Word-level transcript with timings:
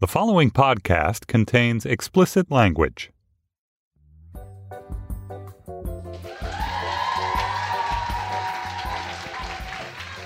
The 0.00 0.08
following 0.08 0.50
podcast 0.50 1.26
contains 1.26 1.84
explicit 1.84 2.50
language. 2.50 3.10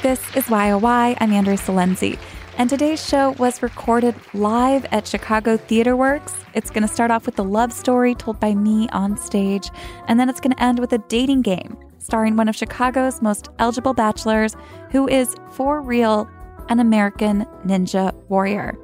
This 0.00 0.22
is 0.36 0.48
YOY. 0.48 1.16
I'm 1.18 1.32
Andrea 1.32 1.56
Silenzi. 1.56 2.20
And 2.56 2.70
today's 2.70 3.04
show 3.04 3.32
was 3.32 3.64
recorded 3.64 4.14
live 4.32 4.86
at 4.92 5.08
Chicago 5.08 5.56
Theater 5.56 5.96
Works. 5.96 6.36
It's 6.54 6.70
going 6.70 6.86
to 6.86 6.94
start 6.94 7.10
off 7.10 7.26
with 7.26 7.36
a 7.40 7.42
love 7.42 7.72
story 7.72 8.14
told 8.14 8.38
by 8.38 8.54
me 8.54 8.88
on 8.90 9.16
stage, 9.16 9.70
and 10.06 10.20
then 10.20 10.28
it's 10.28 10.38
going 10.38 10.54
to 10.54 10.62
end 10.62 10.78
with 10.78 10.92
a 10.92 10.98
dating 11.08 11.42
game 11.42 11.76
starring 11.98 12.36
one 12.36 12.48
of 12.48 12.54
Chicago's 12.54 13.20
most 13.20 13.48
eligible 13.58 13.92
bachelors 13.92 14.54
who 14.92 15.08
is, 15.08 15.34
for 15.50 15.80
real, 15.82 16.30
an 16.68 16.78
American 16.78 17.44
ninja 17.66 18.14
warrior. 18.28 18.78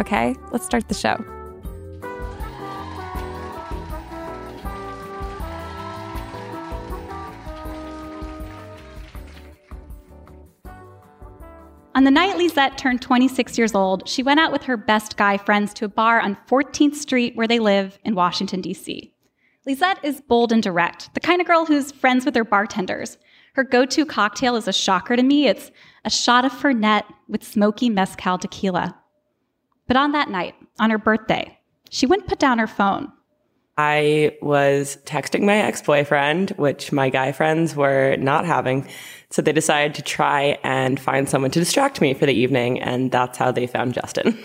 Okay, 0.00 0.34
let's 0.50 0.64
start 0.64 0.88
the 0.88 0.94
show. 0.94 1.22
On 11.94 12.04
the 12.04 12.10
night 12.10 12.38
Lisette 12.38 12.78
turned 12.78 13.02
26 13.02 13.58
years 13.58 13.74
old, 13.74 14.08
she 14.08 14.22
went 14.22 14.40
out 14.40 14.52
with 14.52 14.62
her 14.62 14.78
best 14.78 15.18
guy 15.18 15.36
friends 15.36 15.74
to 15.74 15.84
a 15.84 15.88
bar 15.88 16.18
on 16.18 16.38
14th 16.48 16.94
Street 16.94 17.36
where 17.36 17.46
they 17.46 17.58
live 17.58 17.98
in 18.02 18.14
Washington, 18.14 18.62
D.C. 18.62 19.12
Lisette 19.66 20.02
is 20.02 20.22
bold 20.22 20.50
and 20.50 20.62
direct, 20.62 21.12
the 21.12 21.20
kind 21.20 21.42
of 21.42 21.46
girl 21.46 21.66
who's 21.66 21.92
friends 21.92 22.24
with 22.24 22.34
her 22.36 22.44
bartenders. 22.44 23.18
Her 23.52 23.64
go 23.64 23.84
to 23.84 24.06
cocktail 24.06 24.56
is 24.56 24.66
a 24.66 24.72
shocker 24.72 25.14
to 25.14 25.22
me. 25.22 25.46
It's 25.46 25.70
a 26.06 26.10
shot 26.10 26.46
of 26.46 26.52
Fernet 26.52 27.02
with 27.28 27.44
smoky 27.44 27.90
mezcal 27.90 28.38
tequila. 28.38 28.99
But 29.90 29.96
on 29.96 30.12
that 30.12 30.30
night, 30.30 30.54
on 30.78 30.90
her 30.90 30.98
birthday, 30.98 31.58
she 31.90 32.06
wouldn't 32.06 32.28
put 32.28 32.38
down 32.38 32.60
her 32.60 32.68
phone. 32.68 33.10
I 33.76 34.36
was 34.40 34.98
texting 35.04 35.42
my 35.42 35.56
ex 35.56 35.82
boyfriend, 35.82 36.50
which 36.50 36.92
my 36.92 37.08
guy 37.08 37.32
friends 37.32 37.74
were 37.74 38.14
not 38.14 38.46
having. 38.46 38.88
So 39.30 39.42
they 39.42 39.50
decided 39.50 39.96
to 39.96 40.02
try 40.02 40.60
and 40.62 41.00
find 41.00 41.28
someone 41.28 41.50
to 41.50 41.58
distract 41.58 42.00
me 42.00 42.14
for 42.14 42.24
the 42.24 42.32
evening. 42.32 42.80
And 42.80 43.10
that's 43.10 43.36
how 43.36 43.50
they 43.50 43.66
found 43.66 43.94
Justin. 43.94 44.38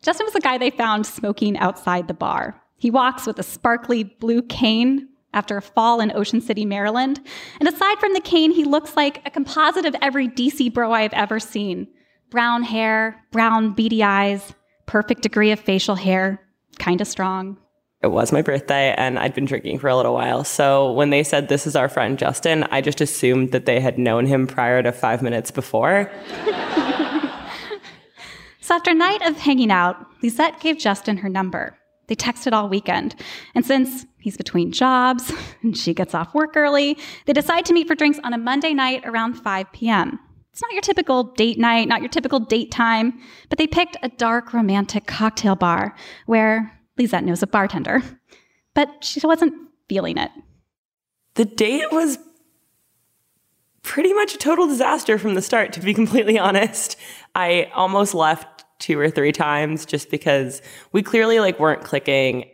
Justin 0.00 0.24
was 0.24 0.32
the 0.32 0.40
guy 0.40 0.56
they 0.56 0.70
found 0.70 1.04
smoking 1.04 1.58
outside 1.58 2.08
the 2.08 2.14
bar. 2.14 2.58
He 2.78 2.90
walks 2.90 3.26
with 3.26 3.38
a 3.38 3.42
sparkly 3.42 4.04
blue 4.04 4.40
cane 4.40 5.10
after 5.34 5.58
a 5.58 5.62
fall 5.62 6.00
in 6.00 6.10
Ocean 6.16 6.40
City, 6.40 6.64
Maryland. 6.64 7.20
And 7.60 7.68
aside 7.68 7.98
from 7.98 8.14
the 8.14 8.20
cane, 8.22 8.52
he 8.52 8.64
looks 8.64 8.96
like 8.96 9.20
a 9.26 9.30
composite 9.30 9.84
of 9.84 9.94
every 10.00 10.26
DC 10.26 10.72
bro 10.72 10.90
I've 10.90 11.12
ever 11.12 11.38
seen 11.38 11.88
brown 12.30 12.62
hair, 12.62 13.22
brown 13.30 13.72
beady 13.72 14.02
eyes, 14.02 14.52
perfect 14.86 15.22
degree 15.22 15.50
of 15.50 15.60
facial 15.60 15.94
hair, 15.94 16.40
kind 16.78 17.00
of 17.00 17.06
strong. 17.06 17.56
It 18.02 18.08
was 18.08 18.30
my 18.30 18.42
birthday 18.42 18.94
and 18.96 19.18
I'd 19.18 19.34
been 19.34 19.46
drinking 19.46 19.78
for 19.78 19.88
a 19.88 19.96
little 19.96 20.14
while. 20.14 20.44
So 20.44 20.92
when 20.92 21.10
they 21.10 21.24
said, 21.24 21.48
This 21.48 21.66
is 21.66 21.74
our 21.74 21.88
friend 21.88 22.18
Justin, 22.18 22.64
I 22.70 22.80
just 22.80 23.00
assumed 23.00 23.52
that 23.52 23.66
they 23.66 23.80
had 23.80 23.98
known 23.98 24.26
him 24.26 24.46
prior 24.46 24.82
to 24.82 24.92
five 24.92 25.22
minutes 25.22 25.50
before. 25.50 26.10
so 28.60 28.74
after 28.74 28.90
a 28.90 28.94
night 28.94 29.22
of 29.22 29.38
hanging 29.38 29.70
out, 29.70 29.96
Lisette 30.22 30.60
gave 30.60 30.78
Justin 30.78 31.16
her 31.18 31.28
number. 31.28 31.76
They 32.08 32.14
texted 32.14 32.52
all 32.52 32.68
weekend. 32.68 33.16
And 33.54 33.64
since 33.64 34.06
he's 34.18 34.36
between 34.36 34.72
jobs 34.72 35.32
and 35.62 35.76
she 35.76 35.94
gets 35.94 36.14
off 36.14 36.34
work 36.34 36.56
early, 36.56 36.98
they 37.24 37.32
decide 37.32 37.64
to 37.66 37.72
meet 37.72 37.88
for 37.88 37.94
drinks 37.94 38.20
on 38.22 38.32
a 38.32 38.38
Monday 38.38 38.74
night 38.74 39.04
around 39.04 39.34
5 39.34 39.72
p.m. 39.72 40.18
It's 40.56 40.62
not 40.62 40.72
your 40.72 40.80
typical 40.80 41.22
date 41.22 41.58
night, 41.58 41.86
not 41.86 42.00
your 42.00 42.08
typical 42.08 42.40
date 42.40 42.70
time, 42.70 43.20
but 43.50 43.58
they 43.58 43.66
picked 43.66 43.98
a 44.02 44.08
dark 44.08 44.54
romantic 44.54 45.06
cocktail 45.06 45.54
bar 45.54 45.94
where 46.24 46.72
Lisette 46.96 47.24
knows 47.24 47.42
a 47.42 47.46
bartender. 47.46 48.02
But 48.72 49.04
she 49.04 49.20
wasn't 49.22 49.52
feeling 49.86 50.16
it. 50.16 50.30
The 51.34 51.44
date 51.44 51.92
was 51.92 52.18
pretty 53.82 54.14
much 54.14 54.34
a 54.34 54.38
total 54.38 54.66
disaster 54.66 55.18
from 55.18 55.34
the 55.34 55.42
start, 55.42 55.74
to 55.74 55.80
be 55.80 55.92
completely 56.02 56.38
honest. 56.38 56.96
I 57.34 57.70
almost 57.74 58.14
left 58.14 58.64
two 58.78 58.98
or 58.98 59.10
three 59.10 59.32
times 59.32 59.84
just 59.84 60.10
because 60.10 60.62
we 60.90 61.02
clearly 61.02 61.38
like 61.38 61.60
weren't 61.60 61.84
clicking. 61.84 62.46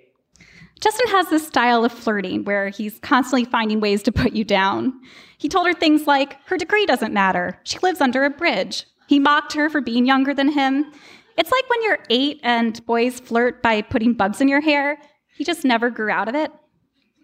Justin 0.82 1.06
has 1.10 1.28
this 1.30 1.46
style 1.46 1.84
of 1.84 1.92
flirting 1.92 2.42
where 2.42 2.68
he's 2.68 2.98
constantly 2.98 3.44
finding 3.44 3.78
ways 3.78 4.02
to 4.02 4.10
put 4.10 4.32
you 4.32 4.42
down. 4.42 4.92
He 5.38 5.48
told 5.48 5.68
her 5.68 5.72
things 5.72 6.08
like, 6.08 6.36
her 6.46 6.56
degree 6.56 6.86
doesn't 6.86 7.14
matter. 7.14 7.56
She 7.62 7.78
lives 7.78 8.00
under 8.00 8.24
a 8.24 8.30
bridge. 8.30 8.84
He 9.06 9.20
mocked 9.20 9.52
her 9.52 9.70
for 9.70 9.80
being 9.80 10.06
younger 10.06 10.34
than 10.34 10.48
him. 10.48 10.92
It's 11.38 11.52
like 11.52 11.70
when 11.70 11.84
you're 11.84 12.00
eight 12.10 12.40
and 12.42 12.84
boys 12.84 13.20
flirt 13.20 13.62
by 13.62 13.82
putting 13.82 14.14
bugs 14.14 14.40
in 14.40 14.48
your 14.48 14.60
hair. 14.60 14.98
He 15.36 15.44
just 15.44 15.64
never 15.64 15.88
grew 15.88 16.10
out 16.10 16.28
of 16.28 16.34
it. 16.34 16.50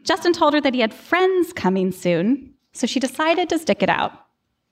Justin 0.05 0.33
told 0.33 0.55
her 0.55 0.61
that 0.61 0.75
he 0.75 0.81
had 0.81 0.95
friends 0.95 1.53
coming 1.53 1.91
soon, 1.91 2.55
so 2.73 2.87
she 2.87 3.01
decided 3.01 3.49
to 3.49 3.59
stick 3.59 3.83
it 3.83 3.91
out. 3.91 4.13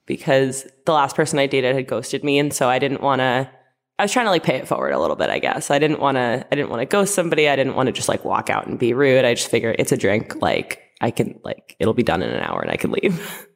Because 0.05 0.65
the 0.85 0.93
last 0.93 1.13
person 1.13 1.39
I 1.39 1.47
dated 1.47 1.75
had 1.75 1.87
ghosted 1.87 2.23
me, 2.23 2.39
and 2.39 2.53
so 2.53 2.69
I 2.69 2.79
didn't 2.79 3.01
want 3.01 3.19
to. 3.19 3.49
I 3.99 4.03
was 4.03 4.11
trying 4.11 4.25
to 4.27 4.31
like 4.31 4.43
pay 4.43 4.55
it 4.55 4.67
forward 4.67 4.91
a 4.91 4.99
little 4.99 5.15
bit, 5.15 5.29
I 5.29 5.39
guess. 5.39 5.71
I 5.71 5.79
didn't 5.79 5.99
want 5.99 6.17
to. 6.17 6.45
I 6.51 6.55
didn't 6.55 6.69
want 6.69 6.81
to 6.81 6.85
ghost 6.85 7.15
somebody. 7.15 7.49
I 7.49 7.55
didn't 7.55 7.75
want 7.75 7.87
to 7.87 7.93
just 7.93 8.07
like 8.07 8.23
walk 8.23 8.49
out 8.49 8.67
and 8.67 8.77
be 8.77 8.93
rude. 8.93 9.25
I 9.25 9.33
just 9.33 9.49
figured 9.49 9.77
it's 9.79 9.91
a 9.91 9.97
drink. 9.97 10.35
Like 10.41 10.81
I 11.01 11.09
can 11.11 11.39
like 11.43 11.75
it'll 11.79 11.93
be 11.95 12.03
done 12.03 12.21
in 12.21 12.29
an 12.29 12.41
hour 12.41 12.61
and 12.61 12.69
I 12.69 12.75
can 12.75 12.91
leave. 12.91 13.47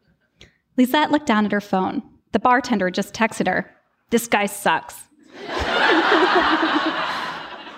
Lisette 0.76 1.10
looked 1.10 1.26
down 1.26 1.46
at 1.46 1.52
her 1.52 1.60
phone. 1.60 2.02
The 2.32 2.38
bartender 2.38 2.90
just 2.90 3.14
texted 3.14 3.46
her, 3.46 3.70
This 4.10 4.26
guy 4.26 4.46
sucks. 4.46 4.94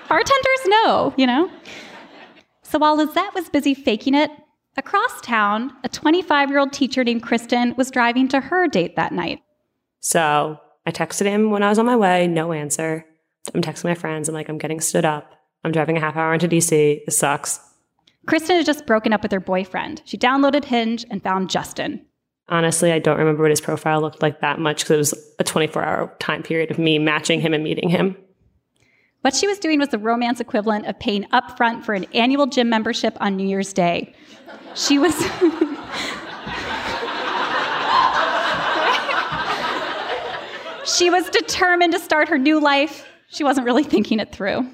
Bartenders 0.09 0.65
know, 0.67 1.15
you 1.17 1.27
know? 1.27 1.51
So 2.63 2.79
while 2.79 2.97
Lisette 2.97 3.35
was 3.35 3.51
busy 3.51 3.75
faking 3.75 4.15
it, 4.15 4.31
across 4.77 5.21
town, 5.21 5.73
a 5.85 5.89
25 5.89 6.49
year 6.49 6.59
old 6.59 6.73
teacher 6.73 7.05
named 7.05 7.23
Kristen 7.23 7.75
was 7.77 7.91
driving 7.91 8.27
to 8.29 8.41
her 8.41 8.67
date 8.69 8.97
that 8.97 9.13
night. 9.13 9.41
So 10.01 10.59
I 10.89 10.91
texted 10.91 11.27
him 11.27 11.51
when 11.51 11.63
I 11.63 11.69
was 11.69 11.79
on 11.79 11.85
my 11.85 11.97
way, 11.97 12.27
no 12.27 12.51
answer. 12.51 13.05
I'm 13.55 13.61
texting 13.61 13.85
my 13.85 13.95
friends. 13.95 14.27
I'm 14.27 14.35
like, 14.35 14.49
I'm 14.49 14.57
getting 14.57 14.81
stood 14.81 15.05
up. 15.05 15.35
I'm 15.63 15.71
driving 15.71 15.99
a 15.99 16.01
half 16.01 16.17
hour 16.17 16.33
into 16.33 16.49
DC. 16.49 17.05
This 17.05 17.19
sucks. 17.19 17.61
Kristen 18.25 18.57
had 18.57 18.65
just 18.65 18.87
broken 18.87 19.13
up 19.13 19.23
with 19.23 19.31
her 19.33 19.39
boyfriend. 19.39 20.01
She 20.07 20.17
downloaded 20.17 20.65
Hinge 20.65 21.05
and 21.11 21.23
found 21.23 21.51
Justin. 21.51 22.07
Honestly, 22.49 22.91
I 22.91 23.01
don't 23.01 23.19
remember 23.19 23.43
what 23.43 23.51
his 23.51 23.61
profile 23.61 24.01
looked 24.01 24.23
like 24.23 24.41
that 24.41 24.61
much 24.61 24.79
because 24.79 24.91
it 24.91 24.97
was 24.97 25.33
a 25.39 25.45
24 25.45 25.85
hour 25.85 26.17
time 26.21 26.43
period 26.43 26.71
of 26.71 26.79
me 26.79 26.99
matching 26.99 27.43
him 27.43 27.53
and 27.53 27.63
meeting 27.63 27.91
him. 27.91 28.17
What 29.21 29.35
she 29.35 29.47
was 29.47 29.59
doing 29.59 29.79
was 29.79 29.91
the 29.91 29.99
romance 29.99 30.41
equivalent 30.41 30.87
of 30.87 30.99
paying 30.99 31.25
upfront 31.25 31.85
for 31.85 31.93
an 31.93 32.07
annual 32.15 32.47
gym 32.47 32.71
membership 32.71 33.15
on 33.21 33.37
New 33.37 33.47
Year's 33.47 33.75
Day. 33.75 34.15
She 34.75 34.99
was. 34.99 35.15
she 40.89 41.11
was 41.11 41.29
determined 41.31 41.93
to 41.93 41.99
start 41.99 42.29
her 42.29 42.39
new 42.39 42.61
life. 42.61 43.07
She 43.29 43.45
wasn't 43.45 43.67
really 43.67 43.85
thinking 43.85 44.21
it 44.21 44.33
through. 44.33 44.67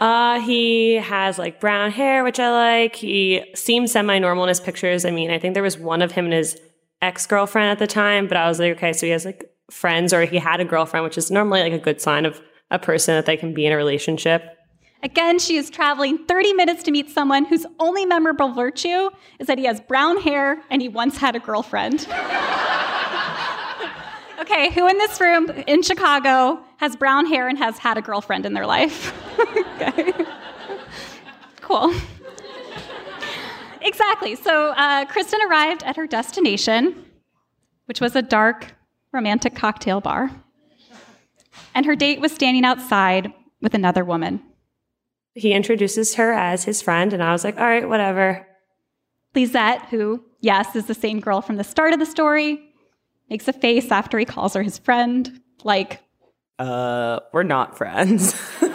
Uh, 0.00 0.40
he 0.40 0.96
has 0.96 1.38
like 1.38 1.60
brown 1.60 1.90
hair, 1.90 2.24
which 2.24 2.40
I 2.40 2.50
like. 2.50 2.96
He 2.96 3.42
seems 3.54 3.92
semi 3.92 4.18
normal 4.18 4.44
in 4.44 4.48
his 4.48 4.60
pictures. 4.60 5.04
I 5.04 5.10
mean, 5.10 5.30
I 5.30 5.38
think 5.38 5.54
there 5.54 5.62
was 5.62 5.78
one 5.78 6.02
of 6.02 6.12
him 6.12 6.26
and 6.26 6.34
his 6.34 6.60
ex 7.00 7.26
girlfriend 7.26 7.70
at 7.70 7.78
the 7.78 7.86
time, 7.86 8.26
but 8.26 8.36
I 8.36 8.48
was 8.48 8.58
like, 8.58 8.76
okay, 8.76 8.92
so 8.92 9.06
he 9.06 9.12
has 9.12 9.24
like 9.24 9.50
friends 9.70 10.12
or 10.12 10.24
he 10.24 10.38
had 10.38 10.60
a 10.60 10.64
girlfriend, 10.64 11.04
which 11.04 11.16
is 11.16 11.30
normally 11.30 11.60
like 11.60 11.72
a 11.72 11.78
good 11.78 12.00
sign 12.00 12.26
of 12.26 12.40
a 12.70 12.78
person 12.78 13.14
that 13.14 13.24
they 13.24 13.36
can 13.36 13.54
be 13.54 13.66
in 13.66 13.72
a 13.72 13.76
relationship. 13.76 14.42
Again, 15.02 15.38
she 15.38 15.56
is 15.56 15.70
traveling 15.70 16.18
30 16.26 16.54
minutes 16.54 16.82
to 16.84 16.90
meet 16.90 17.10
someone 17.10 17.44
whose 17.44 17.66
only 17.78 18.04
memorable 18.04 18.52
virtue 18.52 19.10
is 19.38 19.46
that 19.46 19.58
he 19.58 19.64
has 19.66 19.80
brown 19.80 20.20
hair 20.20 20.62
and 20.70 20.82
he 20.82 20.88
once 20.88 21.18
had 21.18 21.36
a 21.36 21.40
girlfriend. 21.40 22.06
okay, 24.44 24.70
who 24.70 24.86
in 24.86 24.98
this 24.98 25.20
room 25.20 25.48
in 25.66 25.82
Chicago 25.82 26.62
has 26.76 26.94
brown 26.96 27.24
hair 27.24 27.48
and 27.48 27.56
has 27.56 27.78
had 27.78 27.96
a 27.96 28.02
girlfriend 28.02 28.44
in 28.44 28.52
their 28.52 28.66
life? 28.66 29.12
okay. 29.40 30.12
Cool. 31.62 31.94
Exactly. 33.80 34.34
So 34.36 34.74
uh, 34.76 35.06
Kristen 35.06 35.40
arrived 35.48 35.82
at 35.82 35.96
her 35.96 36.06
destination, 36.06 37.06
which 37.86 38.00
was 38.02 38.14
a 38.14 38.22
dark, 38.22 38.74
romantic 39.12 39.54
cocktail 39.54 40.00
bar. 40.00 40.30
And 41.74 41.86
her 41.86 41.96
date 41.96 42.20
was 42.20 42.32
standing 42.32 42.64
outside 42.64 43.32
with 43.62 43.74
another 43.74 44.04
woman. 44.04 44.42
He 45.34 45.52
introduces 45.52 46.16
her 46.16 46.32
as 46.32 46.64
his 46.64 46.82
friend, 46.82 47.12
and 47.12 47.22
I 47.22 47.32
was 47.32 47.44
like, 47.44 47.58
all 47.58 47.64
right, 47.64 47.88
whatever. 47.88 48.46
Lisette, 49.34 49.86
who, 49.86 50.22
yes, 50.40 50.76
is 50.76 50.86
the 50.86 50.94
same 50.94 51.18
girl 51.18 51.40
from 51.40 51.56
the 51.56 51.64
start 51.64 51.92
of 51.92 51.98
the 51.98 52.06
story, 52.06 52.73
makes 53.30 53.48
a 53.48 53.52
face 53.52 53.90
after 53.90 54.18
he 54.18 54.24
calls 54.24 54.54
her 54.54 54.62
his 54.62 54.78
friend, 54.78 55.40
like, 55.62 56.00
uh, 56.58 57.20
we're 57.32 57.42
not 57.42 57.76
friends. 57.76 58.34
and 58.62 58.72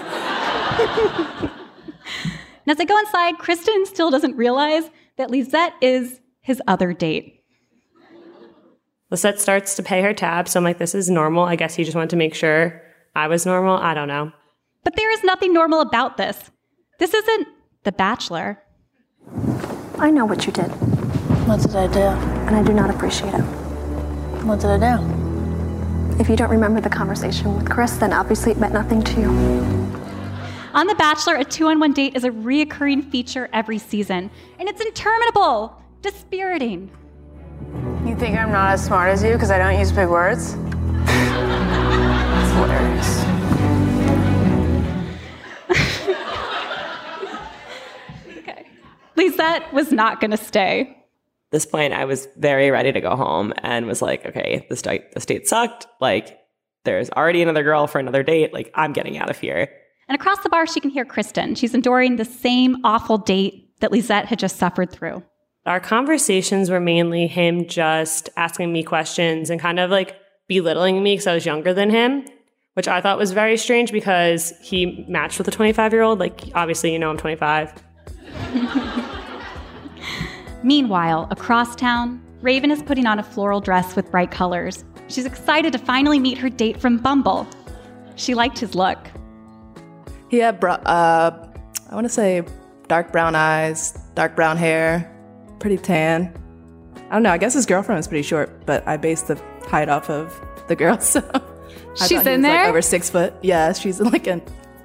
as 2.68 2.78
they 2.78 2.86
go 2.86 2.98
inside, 3.00 3.38
Kristen 3.38 3.86
still 3.86 4.12
doesn't 4.12 4.36
realize 4.36 4.90
that 5.18 5.32
Lisette 5.32 5.74
is 5.82 6.20
his 6.42 6.62
other 6.68 6.94
date. 6.94 7.44
Lisette 9.12 9.40
starts 9.40 9.76
to 9.76 9.84
pay 9.84 10.02
her 10.02 10.14
tab, 10.14 10.48
so 10.48 10.60
I'm 10.60 10.64
like, 10.64 10.78
this 10.78 10.94
is 10.94 11.10
normal. 11.10 11.44
I 11.44 11.56
guess 11.56 11.74
he 11.76 11.84
just 11.84 11.96
wanted 11.96 12.12
to 12.12 12.16
make 12.16 12.36
sure 12.36 12.82
I 13.16 13.28
was 13.28 13.46
normal. 13.46 13.78
I 13.78 13.94
don't 13.94 14.08
know. 14.08 14.32
But 14.84 14.96
there 14.96 15.12
is 15.12 15.24
nothing 15.24 15.54
normal 15.54 15.82
about 15.82 16.18
this. 16.18 16.52
This 17.00 17.14
isn't 17.14 17.48
The 17.84 17.92
Bachelor. 17.92 18.62
I 19.98 20.12
know 20.12 20.26
what 20.26 20.46
you 20.46 20.52
did, 20.54 20.68
What 21.48 21.62
did 21.62 21.76
I 21.76 21.88
do? 21.88 22.00
and 22.00 22.56
I 22.56 22.64
do 22.64 22.74
not 22.74 22.90
appreciate 22.90 23.34
it. 23.34 23.44
What 24.44 24.60
did 24.60 24.84
I 24.84 24.98
do? 24.98 26.20
If 26.20 26.28
you 26.30 26.36
don't 26.36 26.50
remember 26.50 26.82
the 26.82 26.90
conversation 26.90 27.56
with 27.56 27.70
Chris, 27.70 27.98
then 27.98 28.14
obviously 28.14 28.52
it 28.52 28.58
meant 28.58 28.74
nothing 28.74 29.02
to 29.04 29.22
you. 29.22 29.30
On 30.74 30.86
The 30.86 30.96
Bachelor, 30.96 31.36
a 31.36 31.44
two 31.44 31.68
on 31.68 31.80
one 31.80 31.94
date 31.94 32.16
is 32.16 32.24
a 32.24 32.30
reoccurring 32.30 33.10
feature 33.10 33.50
every 33.54 33.78
season, 33.78 34.30
and 34.60 34.70
it's 34.70 34.82
interminable, 34.82 35.82
dispiriting. 36.02 36.92
You 38.06 38.16
think 38.16 38.38
I'm 38.38 38.52
not 38.52 38.74
as 38.74 38.86
smart 38.86 39.10
as 39.10 39.24
you 39.24 39.34
because 39.34 39.52
I 39.52 39.58
don't 39.58 39.80
use 39.80 39.92
big 39.92 40.10
words? 40.10 40.56
That's 41.06 42.52
hilarious. 42.54 43.26
Okay, 48.38 48.66
Lisette 49.16 49.74
was 49.74 49.92
not 49.92 50.20
going 50.20 50.32
to 50.32 50.38
stay. 50.38 50.99
This 51.52 51.66
point, 51.66 51.94
I 51.94 52.06
was 52.06 52.28
very 52.38 52.70
ready 52.72 52.92
to 52.92 53.02
go 53.02 53.16
home 53.16 53.54
and 53.60 53.88
was 53.88 54.02
like, 54.02 54.26
okay, 54.26 54.66
this 54.70 54.82
date, 54.82 55.12
this 55.14 55.26
date 55.26 55.48
sucked. 55.48 55.88
Like, 56.00 56.38
there's 56.86 57.10
already 57.12 57.42
another 57.42 57.64
girl 57.64 57.88
for 57.88 58.00
another 58.00 58.24
date. 58.24 58.54
Like, 58.54 58.72
I'm 58.76 58.94
getting 58.94 59.18
out 59.18 59.30
of 59.30 59.40
here. 59.40 59.70
And 60.08 60.16
across 60.16 60.40
the 60.40 60.50
bar, 60.50 60.66
she 60.68 60.80
can 60.80 60.90
hear 60.90 61.06
Kristen. 61.06 61.56
She's 61.56 61.74
enduring 61.74 62.16
the 62.16 62.26
same 62.26 62.78
awful 62.84 63.18
date 63.18 63.80
that 63.80 63.92
Lisette 63.92 64.26
had 64.26 64.40
just 64.40 64.58
suffered 64.58 64.92
through. 64.92 65.24
Our 65.66 65.80
conversations 65.80 66.70
were 66.70 66.80
mainly 66.80 67.28
him 67.28 67.68
just 67.68 68.30
asking 68.38 68.72
me 68.72 68.84
questions 68.84 69.50
and 69.50 69.60
kind 69.60 69.80
of 69.80 69.92
like 69.92 70.16
belittling 70.48 71.04
me 71.04 71.14
because 71.14 71.28
I 71.28 71.34
was 71.36 71.46
younger 71.46 71.74
than 71.74 71.90
him, 71.90 72.26
which 72.74 72.88
I 72.88 73.02
thought 73.02 73.18
was 73.18 73.34
very 73.34 73.58
strange 73.58 73.92
because 73.92 74.54
he 74.62 75.06
matched 75.08 75.38
with 75.38 75.48
a 75.48 75.52
25 75.52 75.94
year 75.94 76.02
old. 76.02 76.20
Like, 76.20 76.42
obviously, 76.56 76.92
you 76.94 77.00
know, 77.00 77.10
I'm 77.10 77.18
25. 77.18 77.74
Meanwhile, 80.64 81.28
across 81.32 81.76
town, 81.76 82.22
Raven 82.42 82.72
is 82.72 82.82
putting 82.84 83.06
on 83.06 83.20
a 83.20 83.24
floral 83.24 83.62
dress 83.62 83.96
with 83.96 84.10
bright 84.12 84.32
colors. 84.32 84.84
She's 85.08 85.26
excited 85.26 85.74
to 85.74 85.80
finally 85.80 86.20
meet 86.20 86.38
her 86.38 86.50
date 86.50 86.80
from 86.80 86.98
Bumble. 86.98 87.48
She 88.16 88.36
liked 88.36 88.60
his 88.60 88.76
look. 88.76 88.98
He 90.30 90.38
had, 90.38 90.60
bro- 90.60 90.74
uh, 90.74 91.48
I 91.90 91.96
want 91.96 92.06
to 92.06 92.10
say, 92.10 92.44
dark 92.88 93.12
brown 93.12 93.36
eyes, 93.36 93.98
dark 94.16 94.36
brown 94.36 94.58
hair, 94.58 95.10
pretty 95.60 95.78
tan. 95.78 96.34
I 97.10 97.14
don't 97.14 97.24
know. 97.24 97.32
I 97.32 97.38
guess 97.38 97.54
his 97.54 97.66
girlfriend 97.66 97.98
was 97.98 98.08
pretty 98.08 98.22
short, 98.24 98.66
but 98.66 98.88
I 98.88 98.98
based 98.98 99.28
the 99.28 99.42
height 99.68 99.90
off 99.90 100.10
of 100.10 100.40
the 100.68 100.76
girl. 100.76 101.00
So 101.96 102.06
She's 102.06 102.10
he 102.10 102.16
in 102.16 102.20
was, 102.20 102.28
like, 102.28 102.42
there? 102.44 102.66
over 102.68 102.82
six 102.84 103.10
foot. 103.10 103.34
Yeah, 103.42 103.74
she's 103.74 104.00
like 104.00 104.28
in 104.28 104.44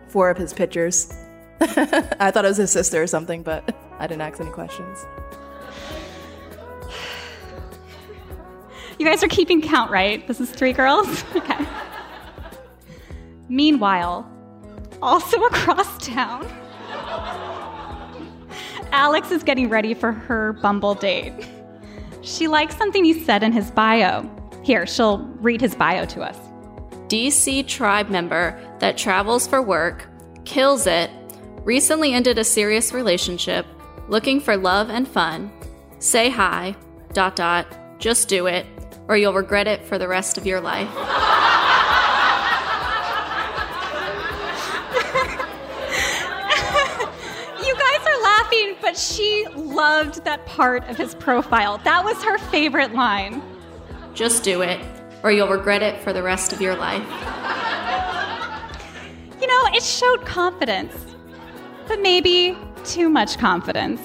four 0.09 0.31
of 0.31 0.39
his 0.39 0.55
pictures. 0.55 1.13
I 1.61 2.31
thought 2.31 2.45
it 2.47 2.49
was 2.49 2.57
his 2.57 2.73
sister 2.73 3.01
or 3.03 3.07
something, 3.07 3.43
but 3.43 3.75
I 3.99 4.07
didn't 4.07 4.23
ask 4.23 4.41
any 4.41 4.51
questions. 4.51 5.05
You 9.05 9.11
guys 9.11 9.23
are 9.23 9.29
keeping 9.29 9.61
count, 9.61 9.91
right? 9.91 10.27
This 10.27 10.41
is 10.41 10.51
three 10.51 10.73
girls? 10.73 11.23
Okay. 11.37 11.67
Meanwhile, 13.51 14.27
also 15.03 15.43
across 15.43 15.99
town, 16.07 16.47
Alex 18.93 19.31
is 19.31 19.43
getting 19.43 19.69
ready 19.69 19.93
for 19.93 20.11
her 20.11 20.55
Bumble 20.55 20.95
date. 20.95 21.35
She 22.23 22.49
likes 22.49 22.79
something 22.79 23.05
he 23.05 23.13
said 23.13 23.43
in 23.43 23.53
his 23.53 23.71
bio. 23.71 24.27
Here, 24.63 24.87
she'll 24.87 25.19
read 25.19 25.61
his 25.61 25.75
bio 25.75 26.07
to 26.07 26.23
us. 26.23 26.39
DC 27.09 27.69
tribe 27.69 28.09
member 28.09 28.59
that 28.79 28.97
travels 28.97 29.47
for 29.47 29.61
work, 29.61 30.07
kills 30.47 30.87
it, 30.87 31.11
recently 31.65 32.15
ended 32.15 32.39
a 32.39 32.45
serious 32.45 32.95
relationship, 32.95 33.67
looking 34.09 34.41
for 34.41 34.57
love 34.57 34.89
and 34.89 35.07
fun, 35.07 35.53
say 35.99 36.31
hi, 36.31 36.75
dot 37.13 37.37
dot, 37.37 37.67
just 37.99 38.29
do 38.29 38.47
it, 38.47 38.65
or 39.09 39.17
you'll 39.17 39.33
regret 39.35 39.67
it 39.67 39.85
for 39.85 39.99
the 39.99 40.09
rest 40.09 40.39
of 40.39 40.47
your 40.47 40.61
life. 40.61 40.89
You 47.65 47.75
guys 47.75 48.07
are 48.07 48.23
laughing, 48.23 48.77
but 48.81 48.97
she 48.97 49.47
loved 49.55 50.25
that 50.25 50.47
part 50.47 50.89
of 50.89 50.97
his 50.97 51.15
profile. 51.15 51.79
That 51.85 52.05
was 52.05 52.23
her 52.25 52.39
favorite 52.39 52.95
line. 52.95 53.43
Just 54.15 54.43
do 54.45 54.63
it, 54.63 54.81
or 55.23 55.33
you'll 55.33 55.49
regret 55.49 55.83
it 55.83 56.01
for 56.03 56.13
the 56.13 56.23
rest 56.23 56.53
of 56.53 56.61
your 56.61 56.77
life. 56.77 57.03
You 59.41 59.47
know, 59.47 59.67
it 59.75 59.83
showed 59.83 60.25
confidence, 60.25 60.95
but 61.87 62.01
maybe 62.01 62.57
too 62.85 63.09
much 63.11 63.37
confidence. 63.39 64.01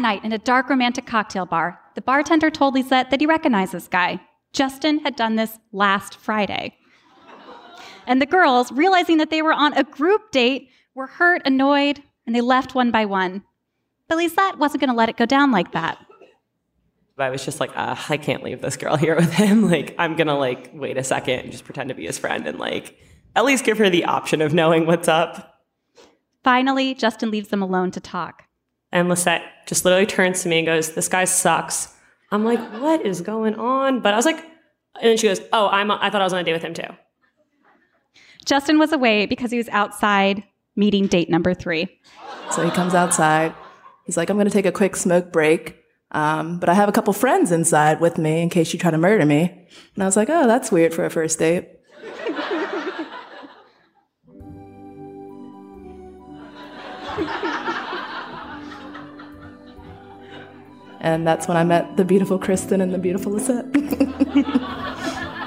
Night, 0.00 0.24
in 0.24 0.32
a 0.32 0.38
dark 0.38 0.68
romantic 0.68 1.06
cocktail 1.06 1.46
bar, 1.46 1.78
the 1.94 2.00
bartender 2.00 2.50
told 2.50 2.74
Lisette 2.74 3.10
that 3.10 3.20
he 3.20 3.26
recognized 3.26 3.72
this 3.72 3.88
guy. 3.88 4.20
Justin 4.52 4.98
had 5.00 5.16
done 5.16 5.36
this 5.36 5.58
last 5.72 6.16
Friday. 6.16 6.76
And 8.06 8.20
the 8.20 8.26
girls, 8.26 8.72
realizing 8.72 9.18
that 9.18 9.30
they 9.30 9.42
were 9.42 9.52
on 9.52 9.72
a 9.74 9.84
group 9.84 10.32
date, 10.32 10.68
were 10.94 11.06
hurt, 11.06 11.42
annoyed, 11.44 12.02
and 12.26 12.34
they 12.34 12.40
left 12.40 12.74
one 12.74 12.90
by 12.90 13.04
one. 13.04 13.44
But 14.08 14.18
Lisette 14.18 14.58
wasn't 14.58 14.80
going 14.80 14.90
to 14.90 14.96
let 14.96 15.08
it 15.08 15.16
go 15.16 15.26
down 15.26 15.52
like 15.52 15.72
that. 15.72 15.98
I 17.20 17.30
was 17.30 17.44
just 17.44 17.60
like, 17.60 17.70
uh, 17.76 17.96
I 18.08 18.16
can't 18.16 18.42
leave 18.42 18.60
this 18.60 18.76
girl 18.76 18.96
here 18.96 19.14
with 19.14 19.32
him. 19.32 19.60
Like, 19.70 19.94
I'm 19.98 20.16
gonna 20.16 20.36
like 20.36 20.70
wait 20.72 20.96
a 20.96 21.04
second 21.04 21.40
and 21.40 21.52
just 21.52 21.64
pretend 21.64 21.90
to 21.90 21.94
be 21.94 22.06
his 22.06 22.18
friend 22.18 22.46
and 22.46 22.58
like 22.58 22.98
at 23.36 23.44
least 23.44 23.64
give 23.64 23.78
her 23.78 23.88
the 23.88 24.04
option 24.04 24.40
of 24.40 24.52
knowing 24.52 24.86
what's 24.86 25.06
up. 25.06 25.60
Finally, 26.42 26.94
Justin 26.94 27.30
leaves 27.30 27.48
them 27.48 27.62
alone 27.62 27.90
to 27.92 28.00
talk. 28.00 28.44
And 28.92 29.08
Lisette 29.08 29.42
just 29.66 29.84
literally 29.84 30.06
turns 30.06 30.42
to 30.42 30.48
me 30.48 30.58
and 30.58 30.66
goes, 30.66 30.92
This 30.92 31.08
guy 31.08 31.24
sucks. 31.24 31.94
I'm 32.32 32.44
like, 32.44 32.60
What 32.80 33.04
is 33.04 33.20
going 33.20 33.54
on? 33.54 34.00
But 34.00 34.14
I 34.14 34.16
was 34.16 34.26
like, 34.26 34.38
and 34.38 35.10
then 35.10 35.16
she 35.16 35.28
goes, 35.28 35.40
Oh, 35.52 35.68
I'm, 35.68 35.90
I 35.90 36.10
thought 36.10 36.20
I 36.20 36.24
was 36.24 36.32
on 36.32 36.40
a 36.40 36.44
date 36.44 36.52
with 36.52 36.62
him 36.62 36.74
too. 36.74 36.82
Justin 38.44 38.78
was 38.78 38.92
away 38.92 39.26
because 39.26 39.50
he 39.50 39.58
was 39.58 39.68
outside 39.68 40.42
meeting 40.76 41.06
date 41.06 41.28
number 41.28 41.54
three. 41.54 41.88
So 42.52 42.64
he 42.64 42.70
comes 42.70 42.94
outside. 42.94 43.54
He's 44.06 44.16
like, 44.16 44.30
I'm 44.30 44.36
going 44.36 44.48
to 44.48 44.52
take 44.52 44.66
a 44.66 44.72
quick 44.72 44.96
smoke 44.96 45.30
break. 45.32 45.76
Um, 46.12 46.58
but 46.58 46.68
I 46.68 46.74
have 46.74 46.88
a 46.88 46.92
couple 46.92 47.12
friends 47.12 47.52
inside 47.52 48.00
with 48.00 48.18
me 48.18 48.42
in 48.42 48.50
case 48.50 48.72
you 48.72 48.78
try 48.78 48.90
to 48.90 48.98
murder 48.98 49.24
me. 49.24 49.68
And 49.94 50.02
I 50.02 50.06
was 50.06 50.16
like, 50.16 50.28
oh, 50.28 50.46
that's 50.46 50.72
weird 50.72 50.92
for 50.92 51.04
a 51.04 51.10
first 51.10 51.38
date. 51.38 51.68
And 61.00 61.26
that's 61.26 61.48
when 61.48 61.56
I 61.56 61.64
met 61.64 61.96
the 61.96 62.04
beautiful 62.04 62.38
Kristen 62.38 62.80
and 62.80 62.92
the 62.92 62.98
beautiful 62.98 63.32
Lisette. 63.32 63.64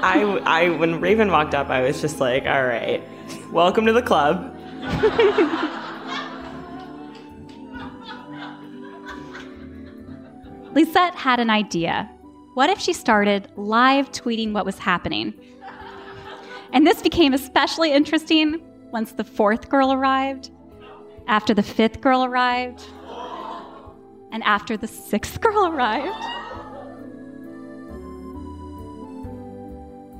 I, 0.06 0.40
I, 0.44 0.68
when 0.70 1.00
Raven 1.00 1.30
walked 1.30 1.54
up, 1.54 1.70
I 1.70 1.82
was 1.82 2.00
just 2.00 2.20
like, 2.20 2.44
all 2.44 2.64
right, 2.64 3.02
welcome 3.50 3.86
to 3.86 3.92
the 3.92 4.02
club. 4.02 4.50
Lisette 10.74 11.14
had 11.14 11.38
an 11.38 11.50
idea. 11.50 12.10
What 12.54 12.68
if 12.68 12.80
she 12.80 12.92
started 12.92 13.48
live 13.56 14.10
tweeting 14.10 14.52
what 14.52 14.66
was 14.66 14.78
happening? 14.78 15.32
And 16.72 16.84
this 16.84 17.00
became 17.00 17.32
especially 17.32 17.92
interesting 17.92 18.60
once 18.90 19.12
the 19.12 19.22
fourth 19.22 19.68
girl 19.68 19.92
arrived, 19.92 20.50
after 21.28 21.54
the 21.54 21.62
fifth 21.62 22.00
girl 22.00 22.24
arrived, 22.24 22.84
and 24.34 24.42
after 24.42 24.76
the 24.76 24.88
sixth 24.88 25.40
girl 25.40 25.68
arrived. 25.68 26.12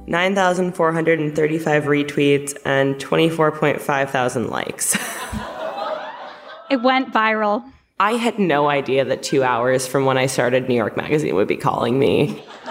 9,435 0.06 1.84
retweets 1.84 2.56
and 2.64 2.94
24.5 2.94 4.08
thousand 4.08 4.48
likes. 4.48 4.96
It 6.70 6.80
went 6.82 7.12
viral. 7.12 7.62
I 8.00 8.12
had 8.12 8.38
no 8.38 8.70
idea 8.70 9.04
that 9.04 9.22
two 9.22 9.42
hours 9.44 9.86
from 9.86 10.06
when 10.06 10.16
I 10.16 10.24
started 10.26 10.66
New 10.66 10.74
York 10.74 10.96
Magazine 10.96 11.34
would 11.34 11.46
be 11.46 11.58
calling 11.58 11.98
me. 11.98 12.42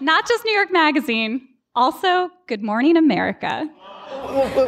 Not 0.00 0.28
just 0.28 0.44
New 0.44 0.52
York 0.52 0.70
Magazine, 0.70 1.48
also 1.74 2.28
Good 2.46 2.62
Morning 2.62 2.98
America. 2.98 3.68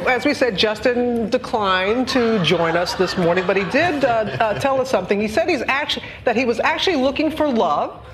As 0.08 0.24
we 0.24 0.32
said, 0.34 0.56
Justin 0.56 1.28
declined 1.28 2.08
to 2.08 2.42
join 2.42 2.76
us 2.76 2.94
this 2.94 3.18
morning, 3.18 3.46
but 3.46 3.56
he 3.56 3.64
did 3.64 4.04
uh, 4.04 4.08
uh, 4.08 4.58
tell 4.58 4.80
us 4.80 4.90
something. 4.90 5.20
He 5.20 5.28
said 5.28 5.48
he's 5.48 5.62
actually 5.66 6.06
that 6.24 6.36
he 6.36 6.44
was 6.44 6.60
actually 6.60 6.96
looking 6.96 7.30
for 7.30 7.48
love, 7.48 8.04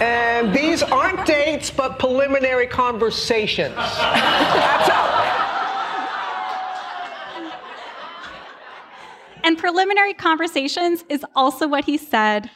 and 0.00 0.54
these 0.54 0.82
aren't 0.82 1.26
dates 1.26 1.70
but 1.70 1.98
preliminary 1.98 2.66
conversations. 2.66 3.74
That's. 3.76 4.90
And 9.44 9.58
preliminary 9.58 10.14
conversations 10.14 11.04
is 11.10 11.24
also 11.36 11.68
what 11.68 11.84
he 11.84 11.98
said 11.98 12.50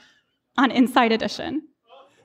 on 0.57 0.71
Inside 0.71 1.13
Edition. 1.13 1.69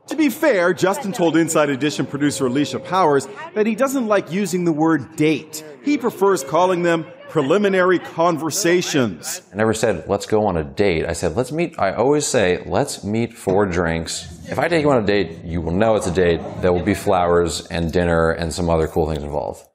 To 0.08 0.18
be 0.18 0.30
fair, 0.30 0.74
Justin 0.74 1.14
told 1.14 1.38
Inside 1.38 1.70
Edition 1.70 2.06
producer 2.06 2.48
Alicia 2.48 2.80
Powers 2.80 3.28
that 3.56 3.66
he 3.66 3.74
doesn't 3.74 4.08
like 4.08 4.32
using 4.32 4.66
the 4.66 4.72
word 4.72 5.16
date. 5.16 5.64
He 5.84 5.98
prefers 5.98 6.44
calling 6.44 6.84
them 6.84 7.06
preliminary 7.30 8.00
conversations. 8.00 9.42
I 9.52 9.56
never 9.56 9.74
said, 9.74 10.08
let's 10.08 10.26
go 10.26 10.46
on 10.46 10.58
a 10.58 10.64
date. 10.64 11.06
I 11.06 11.14
said, 11.14 11.36
let's 11.36 11.52
meet. 11.52 11.80
I 11.80 11.94
always 11.94 12.28
say, 12.28 12.64
let's 12.66 13.04
meet 13.04 13.34
for 13.34 13.66
drinks. 13.66 14.28
If 14.50 14.60
I 14.60 14.68
take 14.68 14.84
you 14.84 14.92
on 14.92 15.02
a 15.02 15.06
date, 15.06 15.44
you 15.44 15.62
will 15.62 15.72
know 15.72 15.96
it's 15.96 16.06
a 16.06 16.14
date. 16.14 16.42
There 16.62 16.74
will 16.74 16.84
be 16.84 16.94
flowers 16.94 17.66
and 17.68 17.92
dinner 17.92 18.32
and 18.32 18.54
some 18.54 18.70
other 18.70 18.88
cool 18.88 19.10
things 19.10 19.24
involved. 19.24 19.66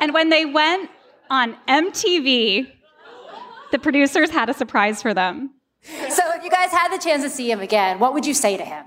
And 0.00 0.14
when 0.14 0.30
they 0.30 0.44
went 0.44 0.90
on 1.32 1.56
MTV, 1.66 2.70
the 3.70 3.78
producers 3.78 4.28
had 4.28 4.50
a 4.50 4.54
surprise 4.54 5.00
for 5.00 5.14
them. 5.14 5.50
So 5.82 6.22
if 6.34 6.44
you 6.44 6.50
guys 6.50 6.70
had 6.70 6.92
the 6.92 7.02
chance 7.02 7.22
to 7.22 7.30
see 7.30 7.50
him 7.50 7.60
again, 7.60 7.98
what 7.98 8.12
would 8.12 8.26
you 8.26 8.34
say 8.34 8.58
to 8.58 8.62
him? 8.62 8.84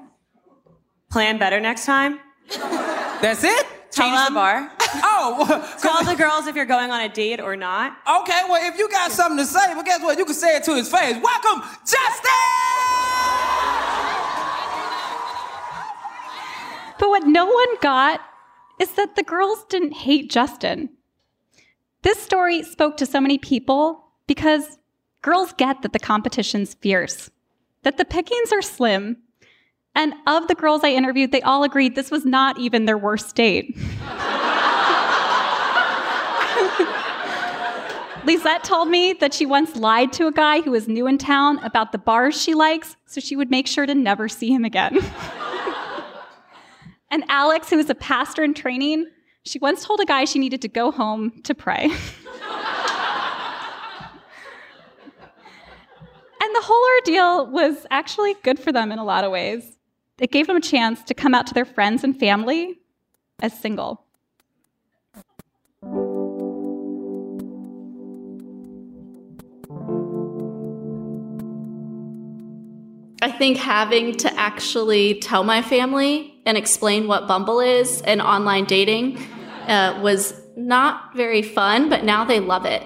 Plan 1.10 1.40
better 1.40 1.60
next 1.60 1.88
time. 1.88 2.20
That's 2.52 3.44
it? 3.44 3.66
Change 3.92 4.28
the 4.28 4.34
bar. 4.34 4.72
oh, 4.82 5.78
tell 5.82 6.04
the 6.04 6.16
girls 6.16 6.46
if 6.46 6.56
you're 6.56 6.66
going 6.66 6.92
on 6.92 7.02
a 7.02 7.10
date 7.10 7.42
or 7.42 7.56
not. 7.56 7.98
Okay, 8.08 8.42
well, 8.48 8.72
if 8.72 8.78
you 8.78 8.90
got 8.90 9.12
something 9.12 9.38
to 9.40 9.46
say, 9.46 9.74
well, 9.74 9.84
guess 9.84 10.04
what? 10.04 10.18
You 10.20 10.26
can 10.26 10.36
say 10.36 10.56
it 10.56 10.64
to 10.66 10.76
his 10.76 10.88
face. 10.88 11.18
Welcome, 11.22 11.68
Justin! 11.80 12.32
But 17.00 17.10
what 17.10 17.26
no 17.26 17.46
one 17.46 17.80
got 17.82 18.22
is 18.80 18.92
that 18.92 19.16
the 19.16 19.24
girls 19.24 19.66
didn't 19.68 19.94
hate 19.94 20.30
Justin. 20.30 20.90
This 22.06 22.22
story 22.22 22.62
spoke 22.62 22.98
to 22.98 23.06
so 23.08 23.20
many 23.20 23.40
people 23.40 24.06
because 24.28 24.78
girls 25.24 25.54
get 25.54 25.82
that 25.82 25.92
the 25.92 25.98
competition's 25.98 26.76
fierce, 26.76 27.32
that 27.82 27.98
the 27.98 28.06
pickings 28.06 28.54
are 28.54 28.62
slim, 28.62 29.18
and 29.96 30.14
of 30.28 30.48
the 30.48 30.54
girls 30.54 30.84
I 30.84 30.90
interviewed, 30.90 31.32
they 31.32 31.42
all 31.42 31.64
agreed 31.64 31.96
this 31.96 32.12
was 32.12 32.24
not 32.24 32.60
even 32.60 32.86
their 32.86 32.96
worst 32.96 33.36
date. 33.36 33.76
Lisette 38.24 38.64
told 38.64 38.90
me 38.90 39.14
that 39.14 39.34
she 39.34 39.48
once 39.48 39.76
lied 39.76 40.14
to 40.14 40.28
a 40.28 40.32
guy 40.32 40.62
who 40.62 40.70
was 40.70 40.88
new 40.88 41.08
in 41.08 41.18
town 41.18 41.58
about 41.64 41.92
the 41.92 41.98
bars 41.98 42.40
she 42.40 42.54
likes, 42.54 42.98
so 43.08 43.20
she 43.20 43.36
would 43.36 43.50
make 43.50 43.66
sure 43.66 43.88
to 43.88 43.96
never 43.96 44.30
see 44.30 44.54
him 44.54 44.64
again. 44.64 44.96
and 47.10 47.24
Alex, 47.30 47.72
who 47.72 47.80
is 47.80 47.90
a 47.90 47.96
pastor 47.96 48.44
in 48.44 48.54
training, 48.54 49.08
she 49.46 49.60
once 49.60 49.86
told 49.86 50.00
a 50.00 50.06
guy 50.06 50.26
she 50.26 50.40
needed 50.40 50.62
to 50.64 50.68
go 50.68 50.92
home 50.92 51.32
to 51.44 51.54
pray. 51.54 51.84
and 51.84 51.92
the 56.56 56.62
whole 56.62 56.84
ordeal 56.98 57.52
was 57.52 57.86
actually 57.92 58.34
good 58.44 58.60
for 58.60 58.72
them 58.72 58.92
in 58.92 58.98
a 58.98 59.04
lot 59.04 59.24
of 59.24 59.32
ways. 59.32 59.78
It 60.18 60.32
gave 60.32 60.48
them 60.48 60.58
a 60.58 60.62
chance 60.62 61.04
to 61.04 61.14
come 61.14 61.36
out 61.36 61.46
to 61.48 61.54
their 61.54 61.66
friends 61.66 62.04
and 62.04 62.20
family 62.20 62.80
as 63.40 63.58
single. 63.58 64.02
I 73.22 73.32
think 73.32 73.58
having 73.58 74.16
to 74.18 74.34
actually 74.40 75.20
tell 75.20 75.44
my 75.44 75.62
family 75.62 76.34
and 76.46 76.58
explain 76.58 77.08
what 77.08 77.28
Bumble 77.28 77.60
is 77.60 78.02
and 78.02 78.22
online 78.22 78.66
dating 78.66 79.20
uh, 79.68 80.00
was 80.02 80.34
not 80.56 81.16
very 81.16 81.42
fun, 81.42 81.90
but 81.90 82.04
now 82.04 82.26
they 82.26 82.40
love 82.40 82.66
it 82.66 82.84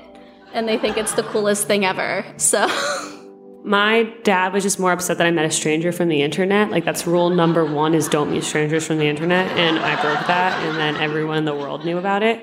and 0.54 0.68
they 0.68 0.78
think 0.78 0.98
it's 0.98 1.14
the 1.14 1.24
coolest 1.24 1.68
thing 1.68 1.86
ever. 1.86 2.26
So. 2.38 2.68
My 3.64 4.04
dad 4.24 4.54
was 4.54 4.64
just 4.64 4.80
more 4.80 4.94
upset 4.94 5.18
that 5.18 5.28
I 5.28 5.32
met 5.32 5.46
a 5.46 5.52
stranger 5.52 5.92
from 5.92 6.08
the 6.08 6.22
internet. 6.22 6.72
Like 6.72 6.86
that's 6.86 7.06
rule 7.06 7.30
number 7.30 7.66
one 7.66 7.94
is 7.94 8.08
don't 8.08 8.32
meet 8.32 8.44
strangers 8.44 8.88
from 8.88 8.98
the 8.98 9.06
internet, 9.06 9.52
and 9.58 9.78
I 9.78 10.02
broke 10.02 10.26
that, 10.28 10.54
and 10.64 10.78
then 10.78 10.96
everyone 10.96 11.38
in 11.38 11.46
the 11.46 11.54
world 11.54 11.84
knew 11.84 11.98
about 11.98 12.24
it. 12.24 12.42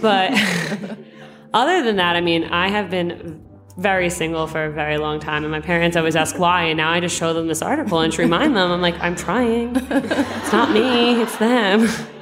But 0.00 0.32
other 1.54 1.82
than 1.84 1.96
that, 1.96 2.16
I 2.16 2.22
mean, 2.22 2.44
I 2.44 2.68
have 2.68 2.88
been 2.88 3.44
very 3.76 4.08
single 4.08 4.46
for 4.46 4.64
a 4.64 4.72
very 4.72 4.96
long 4.96 5.20
time, 5.20 5.44
and 5.44 5.52
my 5.52 5.60
parents 5.60 5.98
always 5.98 6.16
ask 6.16 6.38
why, 6.38 6.64
and 6.64 6.78
now 6.78 6.90
I 6.90 7.00
just 7.00 7.16
show 7.16 7.34
them 7.34 7.46
this 7.46 7.60
article 7.60 8.00
and 8.00 8.12
to 8.14 8.22
remind 8.22 8.56
them, 8.56 8.72
I'm 8.72 8.80
like, 8.80 8.98
I'm 9.00 9.14
trying. 9.14 9.76
It's 9.76 10.52
not 10.52 10.72
me, 10.72 11.20
it's 11.20 11.36
them. 11.36 11.88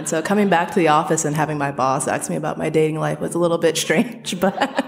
And 0.00 0.08
so 0.08 0.22
coming 0.22 0.48
back 0.48 0.68
to 0.68 0.76
the 0.76 0.88
office 0.88 1.26
and 1.26 1.36
having 1.36 1.58
my 1.58 1.72
boss 1.72 2.08
ask 2.08 2.30
me 2.30 2.36
about 2.36 2.56
my 2.56 2.70
dating 2.70 2.98
life 2.98 3.20
was 3.20 3.34
a 3.34 3.38
little 3.38 3.58
bit 3.58 3.76
strange, 3.84 4.40
but 4.40 4.82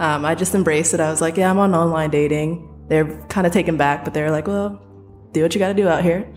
um, 0.00 0.24
I 0.24 0.34
just 0.34 0.56
embraced 0.56 0.92
it. 0.92 0.98
I 0.98 1.08
was 1.08 1.20
like, 1.20 1.36
yeah, 1.36 1.48
I'm 1.48 1.58
on 1.58 1.72
online 1.72 2.10
dating. 2.10 2.68
They're 2.88 3.16
kind 3.28 3.46
of 3.46 3.52
taken 3.52 3.76
back, 3.76 4.02
but 4.02 4.12
they're 4.12 4.32
like, 4.32 4.48
well, 4.48 4.82
do 5.30 5.42
what 5.42 5.54
you 5.54 5.60
got 5.60 5.68
to 5.68 5.74
do 5.74 5.86
out 5.86 6.02
here. 6.02 6.28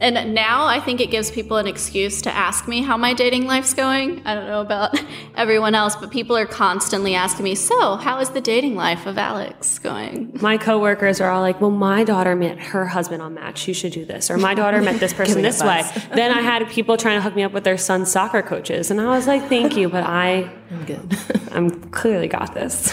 And 0.00 0.32
now 0.32 0.66
I 0.66 0.78
think 0.78 1.00
it 1.00 1.10
gives 1.10 1.30
people 1.30 1.56
an 1.56 1.66
excuse 1.66 2.22
to 2.22 2.30
ask 2.32 2.68
me 2.68 2.82
how 2.82 2.96
my 2.96 3.14
dating 3.14 3.46
life's 3.46 3.74
going. 3.74 4.22
I 4.24 4.34
don't 4.34 4.46
know 4.46 4.60
about 4.60 4.96
everyone 5.36 5.74
else, 5.74 5.96
but 5.96 6.12
people 6.12 6.36
are 6.36 6.46
constantly 6.46 7.16
asking 7.16 7.44
me, 7.44 7.56
So, 7.56 7.96
how 7.96 8.20
is 8.20 8.30
the 8.30 8.40
dating 8.40 8.76
life 8.76 9.06
of 9.06 9.18
Alex 9.18 9.78
going? 9.80 10.30
My 10.40 10.56
coworkers 10.56 11.20
are 11.20 11.30
all 11.30 11.40
like, 11.40 11.60
Well, 11.60 11.70
my 11.70 12.04
daughter 12.04 12.36
met 12.36 12.58
her 12.58 12.86
husband 12.86 13.22
on 13.22 13.34
Match. 13.34 13.66
You 13.66 13.74
should 13.74 13.92
do 13.92 14.04
this. 14.04 14.30
Or 14.30 14.38
my 14.38 14.54
daughter 14.54 14.80
met 14.80 15.00
this 15.00 15.12
person 15.14 15.42
this 15.42 15.62
way. 15.62 15.82
then 16.14 16.30
I 16.30 16.42
had 16.42 16.68
people 16.68 16.96
trying 16.96 17.18
to 17.18 17.22
hook 17.22 17.34
me 17.34 17.42
up 17.42 17.52
with 17.52 17.64
their 17.64 17.78
son's 17.78 18.10
soccer 18.10 18.42
coaches. 18.42 18.90
And 18.92 19.00
I 19.00 19.08
was 19.08 19.26
like, 19.26 19.48
Thank 19.48 19.76
you, 19.76 19.88
but 19.88 20.04
I, 20.04 20.50
I'm 20.70 20.84
good. 20.84 21.18
I'm 21.50 21.70
clearly 21.90 22.28
got 22.28 22.54
this. 22.54 22.92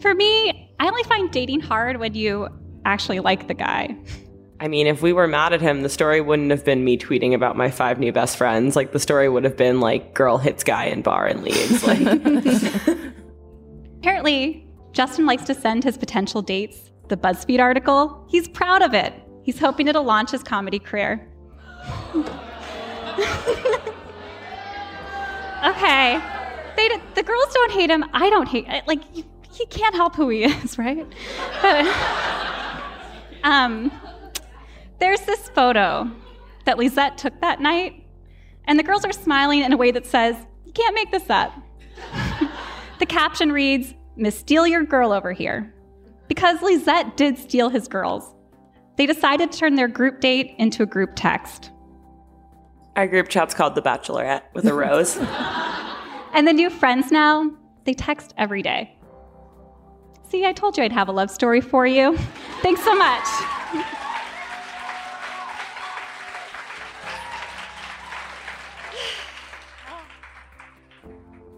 For 0.00 0.14
me, 0.14 0.67
I 0.80 0.88
only 0.88 1.02
find 1.04 1.30
dating 1.30 1.60
hard 1.60 1.98
when 1.98 2.14
you 2.14 2.48
actually 2.84 3.20
like 3.20 3.48
the 3.48 3.54
guy. 3.54 3.96
I 4.60 4.68
mean, 4.68 4.86
if 4.86 5.02
we 5.02 5.12
were 5.12 5.26
mad 5.28 5.52
at 5.52 5.60
him, 5.60 5.82
the 5.82 5.88
story 5.88 6.20
wouldn't 6.20 6.50
have 6.50 6.64
been 6.64 6.84
me 6.84 6.98
tweeting 6.98 7.32
about 7.34 7.56
my 7.56 7.70
five 7.70 7.98
new 7.98 8.12
best 8.12 8.36
friends. 8.36 8.74
Like 8.74 8.92
the 8.92 8.98
story 8.98 9.28
would 9.28 9.44
have 9.44 9.56
been 9.56 9.80
like 9.80 10.14
girl 10.14 10.38
hits 10.38 10.64
guy 10.64 10.84
in 10.86 11.02
bar 11.02 11.26
and 11.26 11.42
leaves. 11.42 11.84
Like 11.86 12.00
Apparently, 13.98 14.66
Justin 14.92 15.26
likes 15.26 15.44
to 15.44 15.54
send 15.54 15.84
his 15.84 15.96
potential 15.96 16.42
dates 16.42 16.90
the 17.08 17.16
BuzzFeed 17.16 17.60
article. 17.60 18.26
He's 18.28 18.48
proud 18.48 18.82
of 18.82 18.94
it. 18.94 19.14
He's 19.42 19.58
hoping 19.58 19.88
it'll 19.88 20.04
launch 20.04 20.30
his 20.30 20.42
comedy 20.42 20.78
career. 20.78 21.26
okay. 25.64 26.20
They, 26.76 26.88
the 27.14 27.22
girls 27.22 27.54
don't 27.54 27.72
hate 27.72 27.90
him. 27.90 28.04
I 28.12 28.28
don't 28.28 28.46
hate 28.46 28.66
like 28.86 29.00
you, 29.16 29.24
he 29.58 29.66
can't 29.66 29.94
help 29.94 30.14
who 30.14 30.28
he 30.28 30.44
is, 30.62 30.78
right? 30.78 31.06
But 31.62 31.86
um 33.44 33.92
there's 35.00 35.20
this 35.22 35.48
photo 35.50 36.10
that 36.64 36.76
Lisette 36.78 37.16
took 37.18 37.40
that 37.40 37.60
night, 37.60 38.04
and 38.66 38.78
the 38.78 38.82
girls 38.82 39.04
are 39.04 39.12
smiling 39.12 39.60
in 39.60 39.72
a 39.72 39.76
way 39.76 39.90
that 39.92 40.04
says, 40.04 40.36
You 40.64 40.72
can't 40.72 40.94
make 40.94 41.10
this 41.12 41.30
up. 41.30 41.52
the 42.98 43.06
caption 43.06 43.52
reads, 43.52 43.94
Miss 44.16 44.36
Steal 44.38 44.66
Your 44.66 44.84
Girl 44.84 45.12
over 45.12 45.32
here. 45.32 45.72
Because 46.26 46.60
Lisette 46.60 47.16
did 47.16 47.38
steal 47.38 47.68
his 47.70 47.86
girls. 47.88 48.34
They 48.96 49.06
decided 49.06 49.52
to 49.52 49.58
turn 49.58 49.76
their 49.76 49.88
group 49.88 50.20
date 50.20 50.54
into 50.58 50.82
a 50.82 50.86
group 50.86 51.10
text. 51.14 51.70
our 52.96 53.06
group 53.06 53.28
chat's 53.28 53.54
called 53.54 53.76
The 53.76 53.82
Bachelorette 53.82 54.42
with 54.54 54.66
a 54.66 54.74
rose. 54.74 55.16
And 56.34 56.46
the 56.46 56.52
new 56.52 56.68
friends 56.68 57.10
now, 57.10 57.50
they 57.84 57.94
text 57.94 58.34
every 58.36 58.60
day. 58.62 58.94
See, 60.30 60.44
I 60.44 60.52
told 60.52 60.76
you 60.76 60.84
I'd 60.84 60.92
have 60.92 61.08
a 61.08 61.12
love 61.12 61.30
story 61.30 61.60
for 61.60 61.86
you. 61.86 62.16
Thanks 62.60 62.82
so 62.84 62.94
much. 62.94 63.24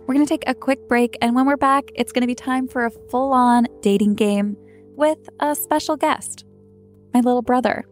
We're 0.07 0.15
going 0.15 0.27
to 0.27 0.29
take 0.29 0.45
a 0.49 0.55
quick 0.55 0.89
break, 0.89 1.17
and 1.23 1.37
when 1.37 1.47
we're 1.47 1.57
back, 1.57 1.85
it's 1.95 2.11
going 2.11 2.23
to 2.23 2.27
be 2.27 2.35
time 2.35 2.67
for 2.67 2.85
a 2.85 2.91
full 2.91 3.33
on 3.33 3.67
dating 3.81 4.15
game 4.15 4.57
with 4.97 5.29
a 5.39 5.55
special 5.55 5.97
guest 5.97 6.45
my 7.13 7.21
little 7.21 7.43
brother. 7.43 7.85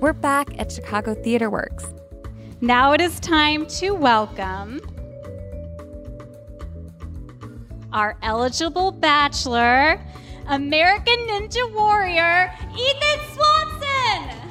We're 0.00 0.14
back 0.14 0.58
at 0.58 0.72
Chicago 0.72 1.12
Theater 1.12 1.50
Works. 1.50 1.92
Now 2.62 2.92
it 2.92 3.02
is 3.02 3.20
time 3.20 3.66
to 3.66 3.90
welcome 3.90 4.80
our 7.92 8.16
eligible 8.22 8.92
bachelor, 8.92 10.00
American 10.46 11.18
Ninja 11.28 11.70
Warrior, 11.74 12.50
Ethan 12.72 13.20
Swanson. 13.34 14.50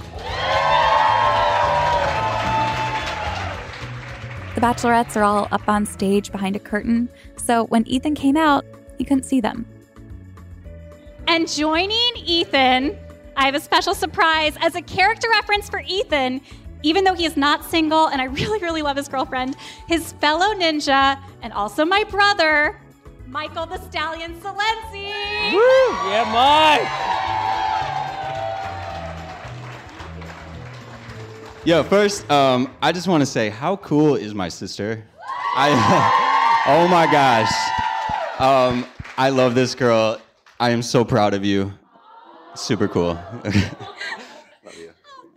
The 4.53 4.61
bachelorettes 4.61 5.15
are 5.15 5.23
all 5.23 5.47
up 5.51 5.67
on 5.67 5.87
stage 5.87 6.31
behind 6.31 6.57
a 6.57 6.59
curtain, 6.59 7.09
so 7.37 7.63
when 7.65 7.87
Ethan 7.87 8.13
came 8.13 8.37
out, 8.37 8.65
he 8.99 9.03
couldn't 9.03 9.23
see 9.23 9.41
them. 9.41 9.65
And 11.27 11.47
joining 11.47 12.17
Ethan, 12.17 12.95
I 13.39 13.45
have 13.45 13.55
a 13.55 13.59
special 13.61 13.95
surprise 13.95 14.57
as 14.59 14.75
a 14.75 14.81
character 14.81 15.29
reference 15.29 15.69
for 15.69 15.81
Ethan. 15.87 16.41
Even 16.83 17.05
though 17.05 17.13
he 17.13 17.23
is 17.23 17.37
not 17.37 17.63
single 17.63 18.07
and 18.07 18.21
I 18.21 18.25
really, 18.25 18.59
really 18.59 18.81
love 18.81 18.97
his 18.97 19.07
girlfriend, 19.07 19.55
his 19.87 20.11
fellow 20.11 20.53
ninja 20.55 21.17
and 21.41 21.53
also 21.53 21.85
my 21.85 22.03
brother, 22.03 22.77
Michael 23.27 23.65
the 23.65 23.77
Stallion 23.89 24.37
Silenzi. 24.41 25.53
Woo! 25.53 25.59
Yeah, 26.09 26.25
Mike. 26.35 26.89
Yo, 31.65 31.81
first, 31.83 32.29
um, 32.29 32.69
I 32.81 32.91
just 32.91 33.07
want 33.07 33.21
to 33.21 33.25
say, 33.25 33.49
how 33.49 33.77
cool 33.77 34.15
is 34.15 34.35
my 34.35 34.49
sister? 34.49 35.01
I, 35.55 36.65
oh 36.67 36.89
my 36.89 37.09
gosh, 37.09 37.53
um, 38.41 38.85
I 39.17 39.29
love 39.29 39.55
this 39.55 39.75
girl. 39.75 40.19
I 40.59 40.71
am 40.71 40.81
so 40.81 41.05
proud 41.05 41.33
of 41.33 41.45
you. 41.45 41.71
Super 42.59 42.87
cool. 42.89 43.13
Love 43.43 43.55
you. 43.55 43.61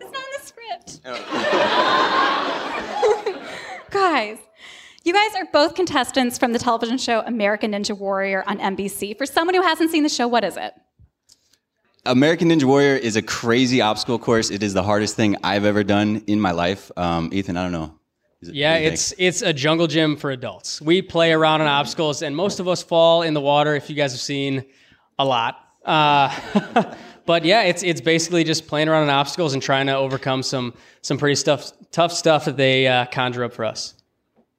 It's 0.00 0.12
not 0.12 0.12
in 0.12 0.32
the 0.32 0.40
script. 0.42 1.00
guys, 3.92 4.38
you 5.04 5.12
guys 5.12 5.30
are 5.36 5.46
both 5.52 5.74
contestants 5.74 6.36
from 6.36 6.52
the 6.52 6.58
television 6.58 6.98
show 6.98 7.20
American 7.20 7.70
Ninja 7.72 7.96
Warrior 7.96 8.42
on 8.46 8.58
NBC. 8.58 9.16
For 9.16 9.24
someone 9.24 9.54
who 9.54 9.62
hasn't 9.62 9.90
seen 9.90 10.02
the 10.02 10.08
show, 10.08 10.26
what 10.26 10.42
is 10.44 10.56
it? 10.56 10.74
American 12.04 12.48
Ninja 12.48 12.64
Warrior 12.64 12.96
is 12.96 13.14
a 13.14 13.22
crazy 13.22 13.80
obstacle 13.80 14.18
course. 14.18 14.50
It 14.50 14.64
is 14.64 14.74
the 14.74 14.82
hardest 14.82 15.14
thing 15.14 15.36
I've 15.44 15.64
ever 15.64 15.84
done 15.84 16.24
in 16.26 16.40
my 16.40 16.50
life. 16.50 16.90
Um, 16.96 17.30
Ethan, 17.32 17.56
I 17.56 17.62
don't 17.62 17.72
know. 17.72 17.94
It- 18.42 18.54
Yeah, 18.54 18.72
what 18.72 18.78
do 18.78 18.82
you 18.84 18.90
it's 18.90 19.14
it's 19.18 19.42
a 19.42 19.52
jungle 19.52 19.86
gym 19.86 20.16
for 20.16 20.32
adults. 20.32 20.80
We 20.82 21.00
play 21.02 21.32
around 21.32 21.60
on 21.60 21.68
obstacles, 21.68 22.22
and 22.22 22.34
most 22.34 22.58
of 22.58 22.66
us 22.66 22.82
fall 22.82 23.22
in 23.22 23.32
the 23.34 23.40
water. 23.40 23.76
If 23.76 23.88
you 23.88 23.94
guys 23.94 24.10
have 24.10 24.20
seen 24.20 24.64
a 25.20 25.24
lot, 25.24 25.58
uh, 25.84 26.28
but 27.26 27.44
yeah, 27.44 27.62
it's 27.62 27.82
it's 27.82 28.00
basically 28.00 28.44
just 28.44 28.66
playing 28.66 28.88
around 28.88 29.04
on 29.04 29.10
obstacles 29.10 29.54
and 29.54 29.62
trying 29.62 29.86
to 29.86 29.96
overcome 29.96 30.42
some 30.42 30.74
some 31.02 31.18
pretty 31.18 31.36
stuff 31.36 31.72
tough 31.90 32.12
stuff 32.12 32.44
that 32.44 32.56
they 32.56 32.86
uh, 32.86 33.06
conjure 33.06 33.44
up 33.44 33.52
for 33.52 33.64
us. 33.64 33.94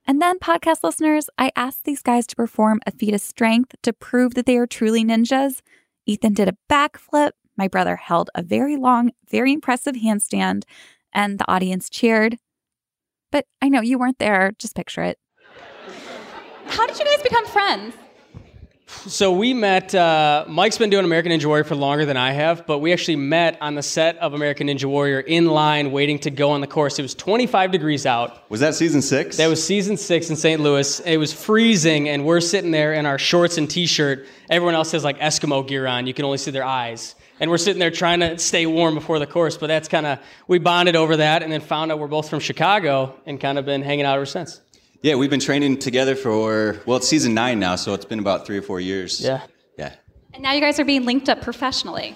And 0.06 0.22
then, 0.22 0.38
podcast 0.40 0.84
listeners, 0.84 1.30
I 1.38 1.52
asked 1.56 1.86
these 1.86 2.02
guys 2.02 2.28
to 2.28 2.36
perform 2.36 2.82
a 2.86 2.92
feat 2.92 3.14
of 3.14 3.22
strength 3.22 3.76
to 3.84 3.94
prove 3.94 4.34
that 4.34 4.46
they 4.46 4.58
are 4.58 4.68
truly 4.68 5.04
ninjas. 5.04 5.62
Ethan 6.06 6.34
did 6.34 6.50
a 6.50 6.58
backflip. 6.70 7.32
My 7.56 7.68
brother 7.68 7.96
held 7.96 8.30
a 8.36 8.42
very 8.42 8.76
long, 8.76 9.12
very 9.30 9.54
impressive 9.54 9.96
handstand, 9.96 10.64
and 11.14 11.40
the 11.40 11.50
audience 11.50 11.90
cheered. 11.90 12.38
But 13.32 13.46
I 13.62 13.70
know 13.70 13.82
you 13.82 13.98
weren't 13.98 14.20
there. 14.20 14.52
Just 14.60 14.76
picture 14.76 15.04
it. 15.04 15.18
How 16.68 16.86
did 16.86 17.00
you 17.00 17.06
guys 17.06 17.24
become 17.24 17.46
friends? 17.48 17.94
So 19.06 19.34
we 19.34 19.54
met. 19.54 19.94
Uh, 19.94 20.46
Mike's 20.48 20.78
been 20.78 20.90
doing 20.90 21.04
American 21.04 21.32
Ninja 21.34 21.46
Warrior 21.46 21.66
for 21.66 21.76
longer 21.76 22.06
than 22.06 22.16
I 22.16 22.32
have, 22.32 22.66
but 22.66 22.80
we 22.80 22.94
actually 22.94 23.18
met 23.18 23.58
on 23.62 23.76
the 23.76 23.84
set 23.84 24.18
of 24.20 24.34
American 24.34 24.68
Ninja 24.68 24.86
Warrior 24.86 25.20
in 25.20 25.48
line, 25.48 25.92
waiting 25.92 26.20
to 26.20 26.32
go 26.32 26.52
on 26.52 26.62
the 26.62 26.68
course. 26.68 27.00
It 27.00 27.02
was 27.02 27.14
25 27.14 27.72
degrees 27.72 28.06
out. 28.06 28.50
Was 28.50 28.62
that 28.62 28.76
season 28.76 29.02
six? 29.02 29.36
That 29.38 29.48
was 29.48 29.62
season 29.66 29.98
six 29.98 30.30
in 30.30 30.38
St. 30.38 30.62
Louis. 30.62 31.02
It 31.02 31.18
was 31.18 31.34
freezing, 31.34 32.08
and 32.08 32.26
we're 32.26 32.40
sitting 32.40 32.72
there 32.72 32.94
in 32.94 33.06
our 33.06 33.18
shorts 33.18 33.58
and 33.58 33.70
t-shirt. 33.70 34.26
Everyone 34.50 34.76
else 34.76 34.94
has 34.94 35.04
like 35.04 35.20
Eskimo 35.20 35.68
gear 35.68 35.86
on. 35.86 36.08
You 36.08 36.14
can 36.14 36.24
only 36.24 36.38
see 36.38 36.52
their 36.52 36.64
eyes, 36.64 37.16
and 37.42 37.52
we're 37.52 37.58
sitting 37.58 37.80
there 37.80 37.92
trying 37.92 38.22
to 38.22 38.38
stay 38.38 38.66
warm 38.66 38.96
before 38.96 39.20
the 39.20 39.28
course. 39.28 39.58
But 39.58 39.68
that's 39.68 39.90
kind 39.90 40.06
of 40.06 40.20
we 40.48 40.60
bonded 40.60 40.96
over 40.96 41.18
that, 41.18 41.44
and 41.44 41.52
then 41.52 41.60
found 41.60 41.92
out 41.92 42.00
we're 42.00 42.08
both 42.08 42.30
from 42.30 42.40
Chicago, 42.40 43.20
and 43.26 43.38
kind 43.38 43.58
of 43.58 43.66
been 43.66 43.82
hanging 43.82 44.06
out 44.06 44.16
ever 44.16 44.26
since. 44.26 44.62
Yeah, 45.04 45.16
we've 45.16 45.30
been 45.30 45.42
training 45.42 45.80
together 45.80 46.16
for, 46.16 46.80
well, 46.86 46.96
it's 46.96 47.10
season 47.10 47.34
nine 47.34 47.60
now, 47.60 47.76
so 47.76 47.94
it's 47.94 48.06
been 48.06 48.20
about 48.20 48.46
three 48.46 48.58
or 48.58 48.62
four 48.62 48.80
years. 48.80 49.20
Yeah. 49.20 49.42
Yeah. 49.78 49.96
And 50.34 50.42
now 50.42 50.54
you 50.54 50.62
guys 50.62 50.80
are 50.80 50.86
being 50.86 51.04
linked 51.04 51.28
up 51.28 51.42
professionally. 51.42 52.16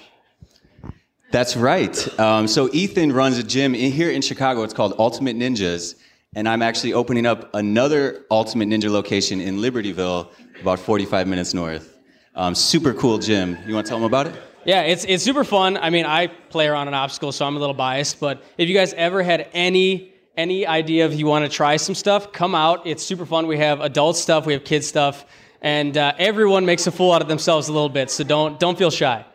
That's 1.30 1.58
right. 1.58 2.18
Um, 2.18 2.48
so 2.48 2.70
Ethan 2.72 3.12
runs 3.12 3.38
a 3.40 3.44
gym 3.44 3.76
in, 3.76 3.92
here 3.92 4.10
in 4.10 4.22
Chicago. 4.22 4.64
It's 4.64 4.74
called 4.74 4.94
Ultimate 5.00 5.36
Ninjas, 5.36 5.96
and 6.34 6.48
I'm 6.48 6.62
actually 6.62 6.94
opening 6.94 7.26
up 7.26 7.54
another 7.54 8.24
Ultimate 8.32 8.70
Ninja 8.70 8.90
location 8.90 9.42
in 9.42 9.58
Libertyville, 9.58 10.30
about 10.62 10.80
45 10.80 11.28
minutes 11.28 11.54
north. 11.54 12.00
Um, 12.36 12.56
super 12.56 12.94
cool 12.94 13.18
gym. 13.18 13.58
You 13.68 13.74
want 13.74 13.86
to 13.86 13.90
tell 13.90 14.00
them 14.00 14.06
about 14.06 14.28
it? 14.28 14.42
Yeah, 14.64 14.84
it's 14.84 15.04
it's 15.04 15.26
super 15.26 15.44
fun. 15.44 15.76
I 15.76 15.90
mean, 15.90 16.06
I 16.06 16.28
play 16.28 16.68
around 16.68 16.88
on 16.88 16.94
obstacles, 16.94 17.36
so 17.36 17.46
I'm 17.46 17.58
a 17.58 17.60
little 17.60 17.76
biased. 17.76 18.22
But 18.22 18.44
if 18.58 18.70
you 18.70 18.76
guys 18.76 18.94
ever 18.94 19.24
had 19.24 19.50
any 19.52 20.14
any 20.38 20.68
idea 20.68 21.06
of 21.06 21.16
you 21.16 21.26
want 21.26 21.44
to 21.44 21.50
try 21.50 21.78
some 21.78 21.96
stuff, 21.96 22.32
come 22.32 22.54
out. 22.54 22.86
It's 22.86 23.04
super 23.04 23.26
fun. 23.26 23.48
We 23.48 23.58
have 23.58 23.82
adult 23.82 24.16
stuff, 24.16 24.46
we 24.46 24.54
have 24.54 24.64
kids 24.64 24.86
stuff, 24.88 25.26
and 25.62 25.98
uh, 25.98 26.14
everyone 26.20 26.66
makes 26.66 26.86
a 26.86 26.92
fool 26.92 27.12
out 27.12 27.24
of 27.24 27.28
themselves 27.28 27.68
a 27.68 27.74
little 27.74 27.90
bit. 27.90 28.12
So 28.12 28.24
don't 28.24 28.60
don't 28.60 28.78
feel 28.78 28.92
shy. 28.92 29.26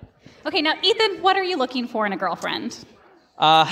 Okay, 0.47 0.62
now 0.62 0.75
Ethan, 0.81 1.21
what 1.21 1.37
are 1.37 1.43
you 1.43 1.57
looking 1.57 1.88
for 1.88 2.07
in 2.07 2.12
a 2.12 2.17
girlfriend? 2.17 2.85
Uh, 3.37 3.67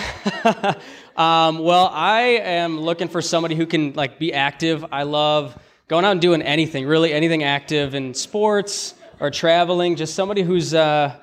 um, 1.17 1.59
well, 1.61 1.91
I 1.93 2.21
am 2.43 2.81
looking 2.81 3.07
for 3.07 3.23
somebody 3.23 3.55
who 3.55 3.67
can 3.67 3.93
like 3.93 4.19
be 4.19 4.33
active. 4.33 4.85
I 4.91 5.05
love 5.05 5.57
going 5.87 6.05
out 6.05 6.13
and 6.13 6.21
doing 6.21 6.43
anything, 6.43 6.87
really 6.87 7.13
anything 7.13 7.45
active 7.45 7.95
in 7.95 8.13
sports 8.15 8.95
or 9.21 9.31
traveling. 9.31 9.95
Just 9.95 10.15
somebody 10.15 10.43
who's 10.43 10.75
uh, 10.75 11.17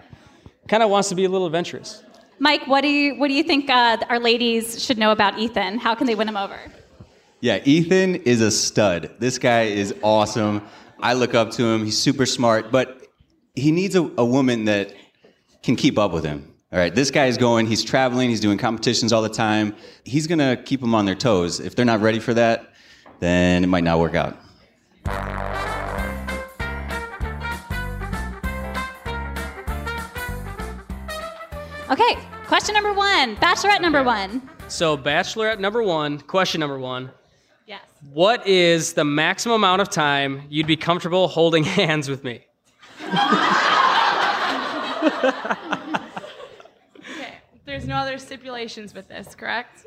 kind 0.70 0.84
of 0.84 0.89
wants 0.89 1.10
to 1.10 1.15
be 1.15 1.26
a 1.26 1.30
little 1.30 1.48
adventurous. 1.48 2.04
Mike, 2.39 2.67
what 2.67 2.82
do 2.82 2.88
you 2.88 3.15
what 3.15 3.30
do 3.30 3.34
you 3.34 3.43
think 3.43 3.69
uh, 3.69 3.97
our 4.10 4.19
ladies 4.19 4.84
should 4.84 4.97
know 4.97 5.12
about 5.12 5.39
Ethan? 5.39 5.80
How 5.80 5.95
can 5.95 6.06
they 6.06 6.15
win 6.15 6.28
him 6.28 6.38
over? 6.38 6.60
Yeah, 7.41 7.60
Ethan 7.65 8.15
is 8.15 8.41
a 8.41 8.52
stud. 8.52 9.12
This 9.19 9.38
guy 9.39 9.63
is 9.63 9.95
awesome. 10.02 10.62
I 11.00 11.13
look 11.13 11.34
up 11.34 11.52
to 11.52 11.63
him. 11.65 11.86
He's 11.86 11.97
super 11.97 12.26
smart, 12.26 12.71
but 12.71 13.08
he 13.56 13.71
needs 13.71 13.95
a, 13.95 14.02
a 14.17 14.26
woman 14.26 14.65
that 14.65 14.93
can 15.63 15.76
keep 15.76 15.97
up 15.97 16.12
with 16.12 16.23
him. 16.23 16.54
All 16.71 16.80
right, 16.80 16.93
this 16.93 17.12
guy 17.12 17.28
is 17.28 17.38
going, 17.38 17.65
he's 17.65 17.84
traveling, 17.84 18.30
he's 18.30 18.41
doing 18.41 18.58
competitions 18.58 19.13
all 19.13 19.21
the 19.21 19.30
time. 19.30 19.76
He's 20.04 20.28
going 20.28 20.39
to 20.39 20.62
keep 20.62 20.82
them 20.82 20.93
on 20.93 21.06
their 21.06 21.15
toes. 21.15 21.60
If 21.60 21.76
they're 21.76 21.86
not 21.86 22.02
ready 22.02 22.19
for 22.19 22.34
that, 22.34 22.73
then 23.19 23.63
it 23.63 23.67
might 23.67 23.84
not 23.84 24.00
work 24.00 24.15
out. 24.15 24.38
Okay, 31.89 32.17
question 32.47 32.73
number 32.73 32.93
one, 32.93 33.36
Bachelorette 33.36 33.81
number 33.81 34.03
one. 34.03 34.49
So, 34.67 34.97
Bachelorette 34.97 35.60
number 35.60 35.83
one, 35.83 36.19
question 36.19 36.60
number 36.60 36.79
one. 36.79 37.12
Yes. 37.65 37.81
What 38.13 38.47
is 38.47 38.93
the 38.93 39.03
maximum 39.03 39.55
amount 39.55 39.81
of 39.81 39.89
time 39.89 40.43
you'd 40.49 40.67
be 40.67 40.77
comfortable 40.77 41.27
holding 41.27 41.63
hands 41.79 42.10
with 42.10 42.23
me? 42.23 42.45
Okay. 47.10 47.36
There's 47.65 47.86
no 47.86 47.95
other 47.95 48.17
stipulations 48.17 48.93
with 48.93 49.07
this, 49.10 49.36
correct? 49.36 49.86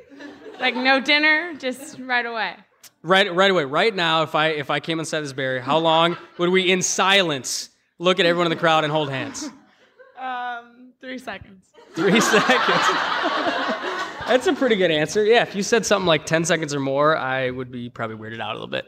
Like 0.60 0.76
no 0.76 1.00
dinner, 1.00 1.54
just 1.58 1.98
right 1.98 2.26
away. 2.26 2.56
Right, 3.02 3.34
right 3.34 3.50
away, 3.50 3.64
right 3.64 3.94
now. 3.94 4.22
If 4.22 4.34
I 4.34 4.48
if 4.48 4.68
I 4.68 4.80
came 4.80 4.98
inside 4.98 5.20
this 5.20 5.32
barrier, 5.32 5.60
how 5.60 5.78
long 5.78 6.18
would 6.36 6.50
we, 6.50 6.70
in 6.70 6.82
silence, 6.82 7.70
look 7.98 8.20
at 8.20 8.26
everyone 8.26 8.46
in 8.46 8.50
the 8.50 8.60
crowd 8.60 8.84
and 8.84 8.92
hold 8.92 9.08
hands? 9.08 9.48
Um, 10.18 10.92
three 11.00 11.16
seconds. 11.16 11.69
Three 11.94 12.20
seconds. 12.20 12.86
That's 14.26 14.46
a 14.46 14.52
pretty 14.52 14.76
good 14.76 14.92
answer. 14.92 15.24
Yeah, 15.24 15.42
if 15.42 15.56
you 15.56 15.62
said 15.64 15.84
something 15.84 16.06
like 16.06 16.24
ten 16.24 16.44
seconds 16.44 16.72
or 16.72 16.78
more, 16.78 17.16
I 17.16 17.50
would 17.50 17.72
be 17.72 17.90
probably 17.90 18.16
weirded 18.16 18.38
out 18.40 18.50
a 18.50 18.54
little 18.54 18.68
bit. 18.68 18.86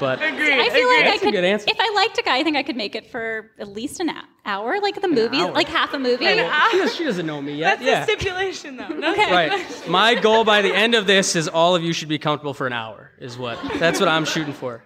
But 0.00 0.18
Agreed. 0.22 0.58
I 0.58 0.68
feel 0.70 0.88
like 0.88 0.98
I 0.98 1.02
That's 1.04 1.22
a 1.22 1.24
could, 1.26 1.34
good 1.34 1.44
answer. 1.44 1.66
if 1.68 1.76
I 1.78 1.92
liked 1.94 2.18
a 2.18 2.22
guy, 2.22 2.38
I 2.38 2.42
think 2.42 2.56
I 2.56 2.64
could 2.64 2.76
make 2.76 2.96
it 2.96 3.08
for 3.08 3.52
at 3.60 3.68
least 3.68 4.00
an 4.00 4.10
hour, 4.44 4.80
like 4.80 5.00
the 5.00 5.06
movie, 5.06 5.38
hour. 5.38 5.52
like 5.52 5.68
half 5.68 5.94
a 5.94 5.98
movie. 5.98 6.26
She, 6.26 6.34
does- 6.34 6.96
she 6.96 7.04
doesn't 7.04 7.24
know 7.26 7.40
me 7.40 7.54
yet. 7.54 7.78
That's 7.78 7.82
yeah. 7.88 8.00
a 8.00 8.04
stipulation, 8.04 8.78
though. 8.78 8.88
No 8.88 9.12
Okay. 9.12 9.30
Right. 9.30 9.88
My 9.88 10.16
goal 10.16 10.44
by 10.44 10.60
the 10.60 10.74
end 10.74 10.96
of 10.96 11.06
this 11.06 11.36
is 11.36 11.46
all 11.46 11.76
of 11.76 11.84
you 11.84 11.92
should 11.92 12.08
be 12.08 12.18
comfortable 12.18 12.54
for 12.54 12.66
an 12.66 12.72
hour. 12.72 13.12
Is 13.20 13.38
what 13.38 13.60
that's 13.78 14.00
what 14.00 14.08
I'm 14.08 14.24
shooting 14.24 14.54
for. 14.54 14.82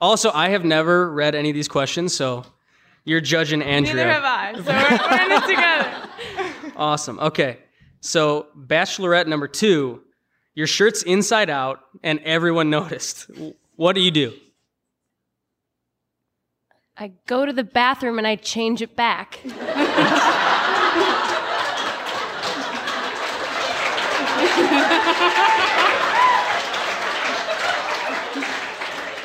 Also, 0.00 0.30
I 0.32 0.50
have 0.50 0.64
never 0.64 1.10
read 1.10 1.34
any 1.34 1.48
of 1.50 1.54
these 1.54 1.68
questions, 1.68 2.14
so 2.14 2.44
you're 3.04 3.20
judging 3.20 3.62
Andrea. 3.62 3.94
Neither 3.96 4.12
have 4.12 4.24
I. 4.24 4.52
So 4.54 4.62
we're, 4.62 5.16
we're 5.16 5.24
in 5.24 5.32
it 5.32 5.46
together. 5.48 6.01
Awesome. 6.76 7.18
Okay. 7.18 7.58
So, 8.00 8.46
Bachelorette 8.56 9.26
number 9.26 9.46
two, 9.46 10.02
your 10.54 10.66
shirt's 10.66 11.02
inside 11.02 11.50
out 11.50 11.80
and 12.02 12.18
everyone 12.20 12.70
noticed. 12.70 13.30
What 13.76 13.94
do 13.94 14.00
you 14.00 14.10
do? 14.10 14.32
I 16.96 17.12
go 17.26 17.46
to 17.46 17.52
the 17.52 17.64
bathroom 17.64 18.18
and 18.18 18.26
I 18.26 18.36
change 18.36 18.82
it 18.82 18.96
back. 18.96 19.38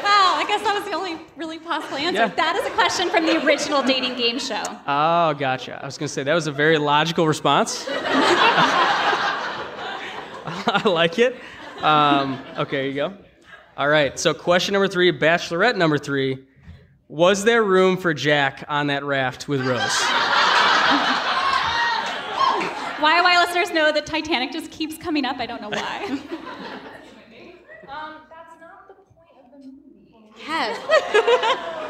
Wow, 0.04 0.36
I 0.38 0.46
guess 0.58 0.66
that 0.68 0.76
was 0.76 0.86
the 0.86 0.96
only 0.96 1.18
really 1.36 1.60
possible 1.60 1.98
answer. 1.98 2.22
Yeah. 2.22 2.28
That 2.28 2.56
is 2.56 2.66
a 2.66 2.72
question 2.72 3.10
from 3.10 3.26
the 3.26 3.44
original 3.46 3.84
dating 3.84 4.16
game 4.16 4.40
show. 4.40 4.64
Oh, 4.88 5.34
gotcha. 5.34 5.80
I 5.82 5.86
was 5.86 5.98
going 5.98 6.08
to 6.08 6.14
say 6.14 6.24
that 6.24 6.34
was 6.34 6.48
a 6.48 6.52
very 6.52 6.78
logical 6.78 7.28
response. 7.28 7.86
I 10.70 10.82
like 10.86 11.20
it. 11.20 11.36
Um, 11.82 12.40
okay, 12.58 12.84
here 12.84 12.90
you 12.90 12.96
go. 12.96 13.14
All 13.78 13.88
right, 13.88 14.18
so 14.18 14.34
question 14.34 14.74
number 14.74 14.88
three, 14.88 15.12
bachelorette 15.12 15.76
number 15.76 16.00
three. 16.00 16.44
Was 17.10 17.44
there 17.44 17.64
room 17.64 17.96
for 17.98 18.14
Jack 18.14 18.66
on 18.68 18.88
that 18.88 19.04
raft 19.04 19.48
with 19.48 19.62
Rose? 19.62 20.04
Why, 23.00 23.22
why 23.22 23.40
listeners 23.46 23.70
know 23.70 23.92
that 23.92 24.08
Titanic 24.08 24.52
just 24.52 24.72
keeps 24.72 24.98
coming 24.98 25.24
up. 25.24 25.38
I 25.38 25.46
don't 25.46 25.62
know 25.62 25.70
why. 25.70 26.20
Have. 30.48 31.74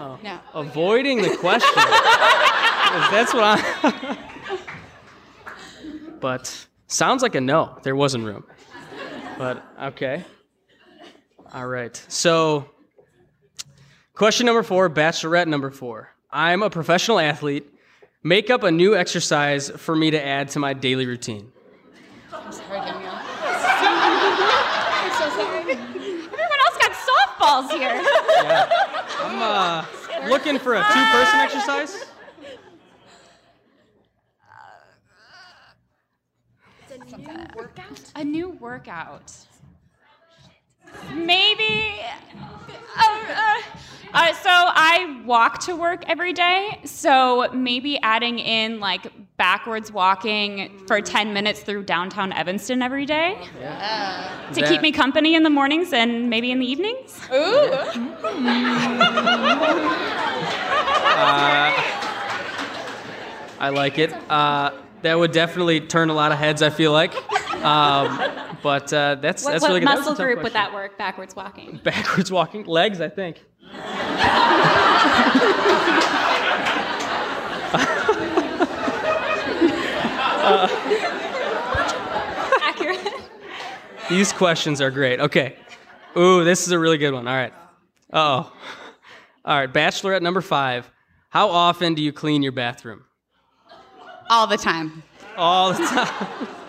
Oh. 0.00 0.16
No. 0.22 0.38
Avoiding 0.54 1.22
the 1.22 1.36
question. 1.40 1.68
that's 1.74 3.34
what 3.34 3.42
I. 3.42 4.16
but 6.20 6.66
sounds 6.86 7.20
like 7.20 7.34
a 7.34 7.40
no. 7.40 7.78
There 7.82 7.96
wasn't 7.96 8.24
room. 8.24 8.44
But 9.38 9.64
okay. 9.82 10.24
All 11.52 11.66
right. 11.66 12.00
So, 12.06 12.70
question 14.14 14.46
number 14.46 14.62
four, 14.62 14.88
bachelorette 14.88 15.48
number 15.48 15.72
four. 15.72 16.14
I'm 16.30 16.62
a 16.62 16.70
professional 16.70 17.18
athlete. 17.18 17.66
Make 18.22 18.50
up 18.50 18.62
a 18.62 18.70
new 18.70 18.94
exercise 18.94 19.68
for 19.68 19.96
me 19.96 20.12
to 20.12 20.24
add 20.24 20.50
to 20.50 20.60
my 20.60 20.74
daily 20.74 21.06
routine. 21.06 21.50
I'm 22.32 22.52
sorry, 22.52 22.78
Danielle. 22.78 23.20
I'm 23.20 25.10
so 25.10 25.28
sorry. 25.36 25.72
Everyone 25.72 26.60
else 26.66 26.78
got 27.48 27.70
softballs 27.70 27.78
here. 27.78 27.90
I'm 29.20 29.42
uh, 29.42 30.28
looking 30.28 30.58
for 30.58 30.74
a 30.74 30.84
two-person 30.92 31.40
exercise. 31.40 32.04
workout? 37.56 38.12
A 38.14 38.24
new 38.24 38.50
workout. 38.50 39.47
Maybe. 41.14 42.00
Uh, 42.96 43.02
uh, 43.02 43.60
uh, 44.14 44.32
so 44.34 44.50
I 44.50 45.22
walk 45.24 45.58
to 45.66 45.76
work 45.76 46.04
every 46.08 46.32
day. 46.32 46.80
So 46.84 47.48
maybe 47.52 47.98
adding 48.00 48.38
in 48.38 48.80
like 48.80 49.06
backwards 49.36 49.92
walking 49.92 50.84
for 50.86 51.00
10 51.00 51.32
minutes 51.32 51.60
through 51.60 51.84
downtown 51.84 52.32
Evanston 52.32 52.82
every 52.82 53.06
day 53.06 53.38
to 53.44 54.60
That- 54.60 54.68
keep 54.68 54.80
me 54.80 54.90
company 54.92 55.34
in 55.34 55.42
the 55.44 55.50
mornings 55.50 55.92
and 55.92 56.28
maybe 56.30 56.50
in 56.50 56.58
the 56.58 56.66
evenings. 56.66 57.20
Ooh. 57.32 57.70
Uh, 61.18 61.72
I 63.58 63.70
like 63.70 63.98
it. 63.98 64.12
Uh, 64.30 64.70
that 65.02 65.18
would 65.18 65.32
definitely 65.32 65.80
turn 65.80 66.10
a 66.10 66.14
lot 66.14 66.30
of 66.30 66.38
heads. 66.38 66.62
I 66.62 66.70
feel 66.70 66.92
like, 66.92 67.12
um, 67.64 68.56
but 68.62 68.92
uh, 68.92 69.16
that's 69.16 69.44
What, 69.44 69.52
that's 69.52 69.62
what 69.62 69.68
really 69.68 69.80
good. 69.80 69.88
That 69.88 69.96
was 69.98 70.06
a 70.06 70.10
muscle 70.10 70.14
tough 70.16 70.24
group 70.24 70.42
would 70.42 70.52
that 70.52 70.72
work? 70.72 70.96
Backwards 70.98 71.34
walking. 71.36 71.80
Backwards 71.82 72.30
walking, 72.30 72.64
legs. 72.64 73.00
I 73.00 73.08
think. 73.08 73.42
Uh, 80.50 80.68
Accurate. 82.62 83.12
these 84.08 84.32
questions 84.32 84.80
are 84.80 84.90
great. 84.90 85.20
Okay. 85.20 85.56
Ooh, 86.16 86.44
this 86.44 86.66
is 86.66 86.72
a 86.72 86.78
really 86.78 86.98
good 86.98 87.12
one. 87.12 87.28
All 87.28 87.34
right. 87.36 87.52
Uh 88.12 88.16
oh. 88.16 88.52
All 89.44 89.58
right. 89.58 89.72
Bachelorette 89.72 90.22
number 90.22 90.40
five. 90.40 90.90
How 91.30 91.50
often 91.50 91.94
do 91.94 92.02
you 92.02 92.12
clean 92.12 92.42
your 92.42 92.52
bathroom? 92.52 93.04
All 94.30 94.46
the 94.46 94.56
time. 94.56 95.02
All 95.36 95.72
the 95.72 95.84
time. 95.84 96.48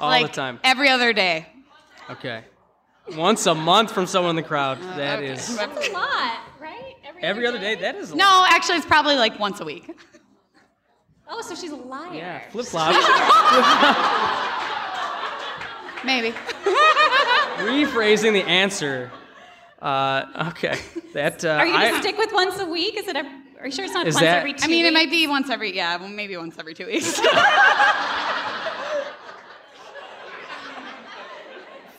All 0.00 0.08
like 0.08 0.26
the 0.26 0.32
time. 0.32 0.60
Every 0.64 0.88
other 0.88 1.12
day. 1.12 1.46
Okay. 2.10 2.44
Once 3.16 3.46
a 3.46 3.54
month 3.54 3.92
from 3.92 4.06
someone 4.06 4.30
in 4.30 4.36
the 4.36 4.42
crowd. 4.42 4.78
Uh, 4.80 4.96
That 4.96 5.18
okay. 5.18 5.32
is 5.32 5.56
That's 5.56 5.88
a 5.88 5.92
lot, 5.92 6.38
right? 6.60 6.94
Every, 7.04 7.22
every 7.22 7.46
other 7.46 7.58
day. 7.58 7.74
That 7.74 7.96
is 7.96 8.12
a 8.12 8.16
No, 8.16 8.46
actually, 8.48 8.76
it's 8.76 8.86
probably 8.86 9.16
like 9.16 9.38
once 9.38 9.60
a 9.60 9.64
week. 9.64 9.90
Oh, 11.28 11.42
so 11.42 11.54
she's 11.54 11.72
a 11.72 11.76
liar. 11.76 12.14
Yeah, 12.14 12.48
flip 12.50 12.66
flop. 12.66 12.94
Maybe. 16.04 16.30
Rephrasing 17.58 18.32
the 18.32 18.44
answer. 18.46 19.10
Uh, 19.80 20.48
okay. 20.50 20.78
That 21.12 21.44
uh, 21.44 21.48
Are 21.50 21.66
you 21.66 21.72
gonna 21.72 21.96
I, 21.96 22.00
stick 22.00 22.16
with 22.16 22.32
once 22.32 22.58
a 22.60 22.66
week? 22.66 22.96
Is 22.96 23.08
it? 23.08 23.16
A, 23.16 23.24
are 23.60 23.66
you 23.66 23.72
sure 23.72 23.84
it's 23.84 23.94
not 23.94 24.06
Is 24.06 24.14
once 24.14 24.24
that- 24.24 24.38
every 24.38 24.52
two? 24.52 24.64
I 24.64 24.68
mean, 24.68 24.86
it 24.86 24.92
might 24.92 25.10
be 25.10 25.26
once 25.26 25.50
every, 25.50 25.74
yeah, 25.74 25.96
well, 25.96 26.08
maybe 26.08 26.36
once 26.36 26.56
every 26.58 26.74
two 26.74 26.86
weeks. 26.86 27.20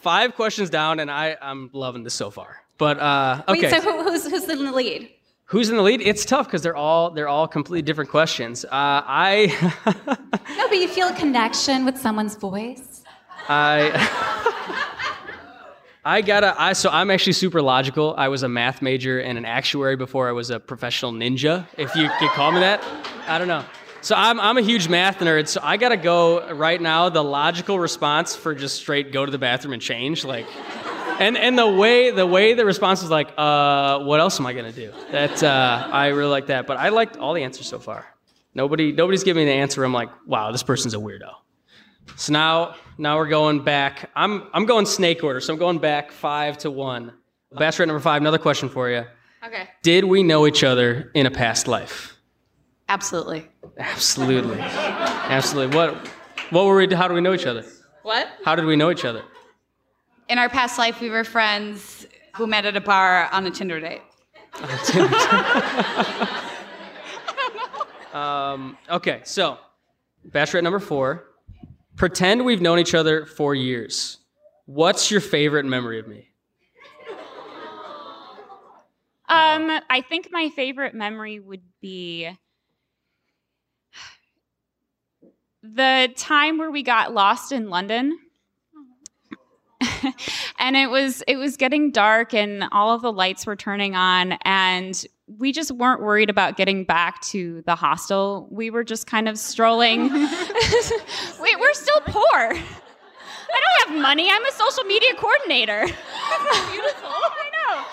five 0.01 0.35
questions 0.35 0.69
down, 0.69 0.99
and 0.99 1.09
I 1.11 1.37
I'm 1.41 1.69
loving 1.73 2.03
this 2.03 2.13
so 2.13 2.31
far. 2.31 2.57
But 2.77 2.99
uh, 2.99 3.43
okay. 3.47 3.61
Wait, 3.63 3.69
so 3.69 3.81
who, 3.81 4.03
who's 4.03 4.25
who's 4.25 4.47
in 4.47 4.65
the 4.65 4.71
lead? 4.71 5.09
Who's 5.45 5.69
in 5.69 5.77
the 5.77 5.81
lead? 5.81 6.01
It's 6.01 6.25
tough 6.25 6.45
because 6.45 6.61
they're 6.61 6.75
all 6.75 7.11
they're 7.11 7.27
all 7.27 7.47
completely 7.47 7.81
different 7.81 8.09
questions. 8.09 8.65
Uh, 8.65 8.69
I 8.71 9.51
No, 10.57 10.67
but 10.67 10.77
you 10.77 10.87
feel 10.87 11.07
a 11.07 11.15
connection 11.15 11.85
with 11.85 11.97
someone's 11.97 12.35
voice. 12.35 13.03
I 13.47 13.89
I 16.05 16.21
gotta 16.21 16.55
I 16.61 16.73
so 16.73 16.89
I'm 16.91 17.09
actually 17.09 17.33
super 17.33 17.61
logical. 17.61 18.13
I 18.17 18.27
was 18.27 18.43
a 18.43 18.49
math 18.49 18.81
major 18.81 19.19
and 19.19 19.37
an 19.37 19.45
actuary 19.45 19.95
before 19.95 20.29
I 20.29 20.31
was 20.31 20.51
a 20.51 20.59
professional 20.59 21.11
ninja, 21.11 21.67
if 21.77 21.95
you 21.95 22.09
could 22.19 22.29
call 22.29 22.51
me 22.51 22.59
that. 22.59 22.83
I 23.27 23.37
don't 23.39 23.47
know. 23.47 23.65
So 24.01 24.15
I'm 24.15 24.39
I'm 24.39 24.57
a 24.57 24.61
huge 24.61 24.87
math 24.87 25.19
nerd, 25.19 25.47
so 25.47 25.59
I 25.61 25.77
gotta 25.77 25.97
go 25.97 26.53
right 26.53 26.81
now. 26.81 27.09
The 27.09 27.23
logical 27.23 27.79
response 27.79 28.35
for 28.35 28.55
just 28.55 28.77
straight 28.77 29.11
go 29.11 29.25
to 29.25 29.31
the 29.31 29.37
bathroom 29.37 29.73
and 29.73 29.81
change, 29.81 30.23
like 30.23 30.47
and 31.19 31.37
and 31.37 31.59
the 31.59 31.67
way 31.67 32.11
the 32.11 32.25
way 32.25 32.53
the 32.53 32.65
response 32.65 33.01
was 33.01 33.11
like, 33.11 33.29
uh, 33.37 33.99
what 33.99 34.19
else 34.19 34.39
am 34.39 34.45
I 34.45 34.53
gonna 34.53 34.71
do? 34.71 34.93
That 35.11 35.43
uh, 35.43 35.89
I 35.91 36.07
really 36.07 36.29
like 36.29 36.47
that. 36.47 36.65
But 36.65 36.77
I 36.77 36.89
liked 36.89 37.17
all 37.17 37.33
the 37.33 37.43
answers 37.43 37.67
so 37.67 37.79
far. 37.79 38.05
Nobody 38.53 38.91
nobody's 38.93 39.23
giving 39.23 39.45
me 39.45 39.51
the 39.51 39.57
answer. 39.57 39.83
I'm 39.83 39.93
like, 39.93 40.09
wow, 40.25 40.51
this 40.51 40.63
person's 40.63 40.93
a 40.93 40.97
weirdo. 40.97 41.31
So 42.15 42.31
now 42.33 42.75
now 42.97 43.17
we're 43.17 43.27
going 43.27 43.63
back. 43.63 44.09
I'm 44.15 44.47
I'm 44.53 44.65
going 44.65 44.85
snake 44.85 45.23
order, 45.23 45.41
so 45.41 45.53
I'm 45.53 45.59
going 45.59 45.79
back 45.79 46.11
five 46.11 46.57
to 46.59 46.71
one. 46.71 47.13
Bachelorette 47.53 47.87
number 47.87 47.99
five. 47.99 48.21
Another 48.21 48.37
question 48.37 48.69
for 48.69 48.89
you. 48.89 49.03
okay. 49.45 49.69
Did 49.81 50.05
we 50.05 50.23
know 50.23 50.47
each 50.47 50.63
other 50.63 51.11
in 51.13 51.25
a 51.25 51.31
past 51.31 51.67
life? 51.67 52.18
Absolutely. 52.89 53.47
Absolutely, 53.77 54.59
absolutely. 54.59 55.75
What 55.75 56.07
what 56.49 56.65
were 56.65 56.75
we? 56.75 56.93
How 56.93 57.07
do 57.07 57.13
we 57.13 57.21
know 57.21 57.33
each 57.33 57.45
other? 57.45 57.63
What? 58.03 58.27
How 58.43 58.55
did 58.55 58.65
we 58.65 58.75
know 58.75 58.91
each 58.91 59.05
other? 59.05 59.23
In 60.27 60.37
our 60.37 60.49
past 60.49 60.77
life, 60.77 60.99
we 60.99 61.09
were 61.09 61.23
friends 61.23 62.05
who 62.35 62.45
met 62.47 62.65
at 62.65 62.75
a 62.75 62.81
bar 62.81 63.29
on 63.31 63.45
a 63.45 63.51
Tinder 63.51 63.79
date. 63.79 64.01
Um, 68.13 68.77
okay, 68.89 69.21
so 69.23 69.59
bachelorette 70.27 70.63
number 70.63 70.79
four. 70.79 71.25
Pretend 71.95 72.43
we've 72.43 72.61
known 72.61 72.79
each 72.79 72.95
other 72.95 73.25
for 73.25 73.53
years. 73.53 74.17
What's 74.65 75.11
your 75.11 75.21
favorite 75.21 75.65
memory 75.65 75.99
of 75.99 76.07
me? 76.07 76.27
Um, 79.27 79.79
I 79.91 80.01
think 80.01 80.29
my 80.31 80.49
favorite 80.49 80.95
memory 80.95 81.39
would 81.39 81.61
be 81.81 82.29
the 85.63 86.11
time 86.15 86.57
where 86.57 86.71
we 86.71 86.83
got 86.83 87.13
lost 87.13 87.51
in 87.51 87.69
London. 87.69 88.17
and 90.59 90.75
it 90.75 90.89
was 90.89 91.23
it 91.27 91.37
was 91.37 91.55
getting 91.55 91.91
dark 91.91 92.33
and 92.33 92.65
all 92.71 92.93
of 92.93 93.01
the 93.01 93.13
lights 93.13 93.45
were 93.45 93.55
turning 93.55 93.95
on 93.95 94.33
and 94.43 95.05
we 95.37 95.51
just 95.51 95.71
weren't 95.71 96.01
worried 96.01 96.29
about 96.29 96.57
getting 96.57 96.83
back 96.83 97.21
to 97.21 97.61
the 97.65 97.75
hostel. 97.75 98.47
We 98.51 98.69
were 98.69 98.83
just 98.83 99.05
kind 99.07 99.29
of 99.29 99.37
strolling. 99.37 100.09
we, 100.11 101.55
we're 101.55 101.73
still 101.73 102.01
poor. 102.07 102.53
I 103.51 103.61
don't 103.61 103.89
have 103.89 104.01
money. 104.01 104.29
I'm 104.29 104.43
a 104.43 104.51
social 104.51 104.83
media 104.85 105.13
coordinator. 105.15 105.85
That's 105.87 106.71
Beautiful. 106.71 107.09
I 107.09 107.49
know. 107.53 107.85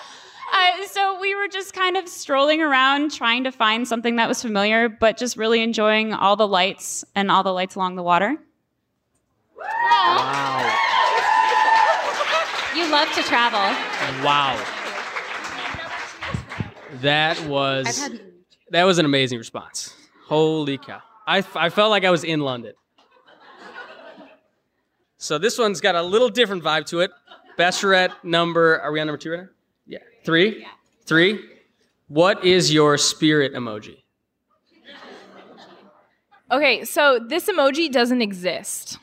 Uh, 0.53 0.85
so 0.87 1.19
we 1.19 1.35
were 1.35 1.47
just 1.47 1.73
kind 1.73 1.97
of 1.97 2.07
strolling 2.07 2.61
around 2.61 3.11
trying 3.11 3.43
to 3.43 3.51
find 3.51 3.87
something 3.87 4.15
that 4.15 4.27
was 4.27 4.41
familiar, 4.41 4.87
but 4.89 5.17
just 5.17 5.35
really 5.37 5.61
enjoying 5.61 6.13
all 6.13 6.35
the 6.35 6.47
lights 6.47 7.03
and 7.15 7.29
all 7.29 7.43
the 7.43 7.53
lights 7.53 7.75
along 7.75 7.95
the 7.95 8.03
water. 8.03 8.37
Wow. 9.57 10.73
You 12.75 12.89
love 12.91 13.11
to 13.13 13.23
travel. 13.23 13.59
Wow. 14.23 14.55
That 17.01 17.39
was 17.47 17.97
had- 17.99 18.21
that 18.71 18.83
was 18.83 18.97
an 18.99 19.05
amazing 19.05 19.37
response. 19.37 19.95
Holy 20.25 20.77
cow! 20.77 21.01
I, 21.25 21.37
I 21.55 21.69
felt 21.69 21.89
like 21.89 22.03
I 22.05 22.11
was 22.11 22.23
in 22.23 22.41
London. 22.41 22.73
So 25.17 25.37
this 25.37 25.57
one's 25.57 25.81
got 25.81 25.95
a 25.95 26.01
little 26.01 26.29
different 26.29 26.63
vibe 26.63 26.85
to 26.87 26.99
it. 26.99 27.11
Bachelorette 27.57 28.11
number, 28.23 28.79
are 28.79 28.91
we 28.91 28.99
on 28.99 29.07
number 29.07 29.17
two 29.17 29.31
right 29.31 29.39
now? 29.41 29.47
Yeah. 29.87 29.99
Three? 30.23 30.65
Three. 31.05 31.39
What 32.07 32.43
is 32.45 32.73
your 32.73 32.97
spirit 32.97 33.53
emoji? 33.53 33.97
Okay, 36.49 36.85
so 36.85 37.19
this 37.19 37.47
emoji 37.47 37.91
doesn't 37.91 38.21
exist. 38.21 38.97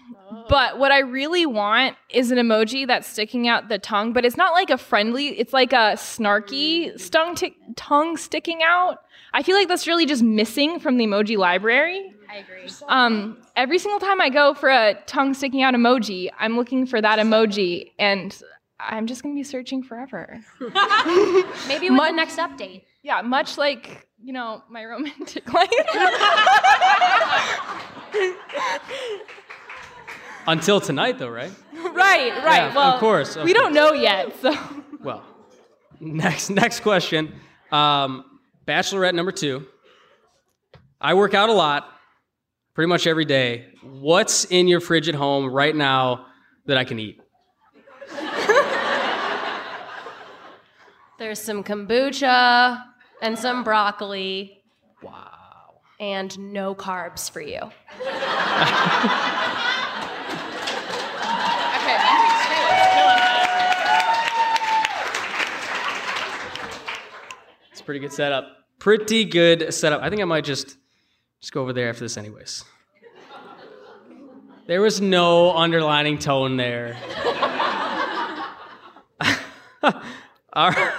But 0.48 0.78
what 0.78 0.90
I 0.90 1.00
really 1.00 1.46
want 1.46 1.96
is 2.10 2.30
an 2.30 2.38
emoji 2.38 2.86
that's 2.86 3.06
sticking 3.06 3.48
out 3.48 3.68
the 3.68 3.78
tongue, 3.78 4.12
but 4.12 4.24
it's 4.24 4.36
not 4.36 4.52
like 4.52 4.70
a 4.70 4.78
friendly, 4.78 5.28
it's 5.38 5.52
like 5.52 5.72
a 5.72 5.94
snarky 5.96 6.98
stung 6.98 7.34
t- 7.34 7.56
tongue 7.76 8.16
sticking 8.16 8.62
out. 8.62 9.00
I 9.32 9.42
feel 9.42 9.56
like 9.56 9.68
that's 9.68 9.86
really 9.86 10.06
just 10.06 10.22
missing 10.22 10.80
from 10.80 10.96
the 10.96 11.04
emoji 11.04 11.36
library. 11.36 12.14
I 12.30 12.38
agree. 12.38 12.70
Um, 12.88 13.38
every 13.56 13.78
single 13.78 14.00
time 14.00 14.20
I 14.20 14.30
go 14.30 14.54
for 14.54 14.68
a 14.68 14.94
tongue 15.06 15.34
sticking 15.34 15.62
out 15.62 15.74
emoji, 15.74 16.30
I'm 16.38 16.56
looking 16.56 16.86
for 16.86 17.00
that 17.00 17.18
emoji, 17.18 17.92
and 17.98 18.40
I'm 18.86 19.06
just 19.06 19.22
gonna 19.22 19.34
be 19.34 19.42
searching 19.42 19.82
forever. 19.82 20.40
Maybe 20.60 21.90
with 21.90 22.00
the 22.00 22.12
next 22.14 22.36
update. 22.36 22.84
Yeah, 23.02 23.22
much 23.22 23.58
like 23.58 24.08
you 24.22 24.32
know 24.32 24.62
my 24.68 24.84
romantic 24.84 25.52
life. 25.52 25.70
Until 30.46 30.80
tonight, 30.80 31.18
though, 31.18 31.28
right? 31.28 31.52
right, 31.72 32.44
right. 32.44 32.74
Yeah, 32.74 32.94
of 32.94 33.00
course, 33.00 33.36
of 33.36 33.44
we 33.44 33.52
don't 33.54 33.72
know 33.72 33.92
yet, 33.92 34.32
so. 34.40 34.54
Well, 35.00 35.22
next 36.00 36.50
next 36.50 36.80
question. 36.80 37.34
Um, 37.72 38.24
bachelorette 38.66 39.14
number 39.14 39.32
two. 39.32 39.66
I 41.00 41.14
work 41.14 41.34
out 41.34 41.48
a 41.48 41.52
lot, 41.52 41.88
pretty 42.74 42.88
much 42.88 43.06
every 43.06 43.24
day. 43.24 43.66
What's 43.82 44.44
in 44.46 44.68
your 44.68 44.80
fridge 44.80 45.08
at 45.08 45.14
home 45.14 45.46
right 45.46 45.74
now 45.74 46.26
that 46.66 46.76
I 46.78 46.84
can 46.84 46.98
eat? 46.98 47.20
There's 51.24 51.40
some 51.40 51.64
kombucha 51.64 52.84
and 53.22 53.38
some 53.38 53.64
broccoli. 53.64 54.62
Wow. 55.00 55.80
And 55.98 56.38
no 56.52 56.74
carbs 56.74 57.30
for 57.30 57.40
you. 57.40 57.60
It's 67.72 67.80
a 67.80 67.84
pretty 67.84 68.00
good 68.00 68.12
setup. 68.12 68.44
Pretty 68.78 69.24
good 69.24 69.72
setup. 69.72 70.02
I 70.02 70.10
think 70.10 70.20
I 70.20 70.26
might 70.26 70.44
just 70.44 70.76
just 71.40 71.54
go 71.54 71.62
over 71.62 71.72
there 71.72 71.88
after 71.88 72.04
this, 72.04 72.18
anyways. 72.18 72.66
There 74.66 74.82
was 74.82 75.00
no 75.00 75.56
underlining 75.56 76.18
tone 76.18 76.58
there. 76.58 76.98
All 80.56 80.70
right. 80.70 80.93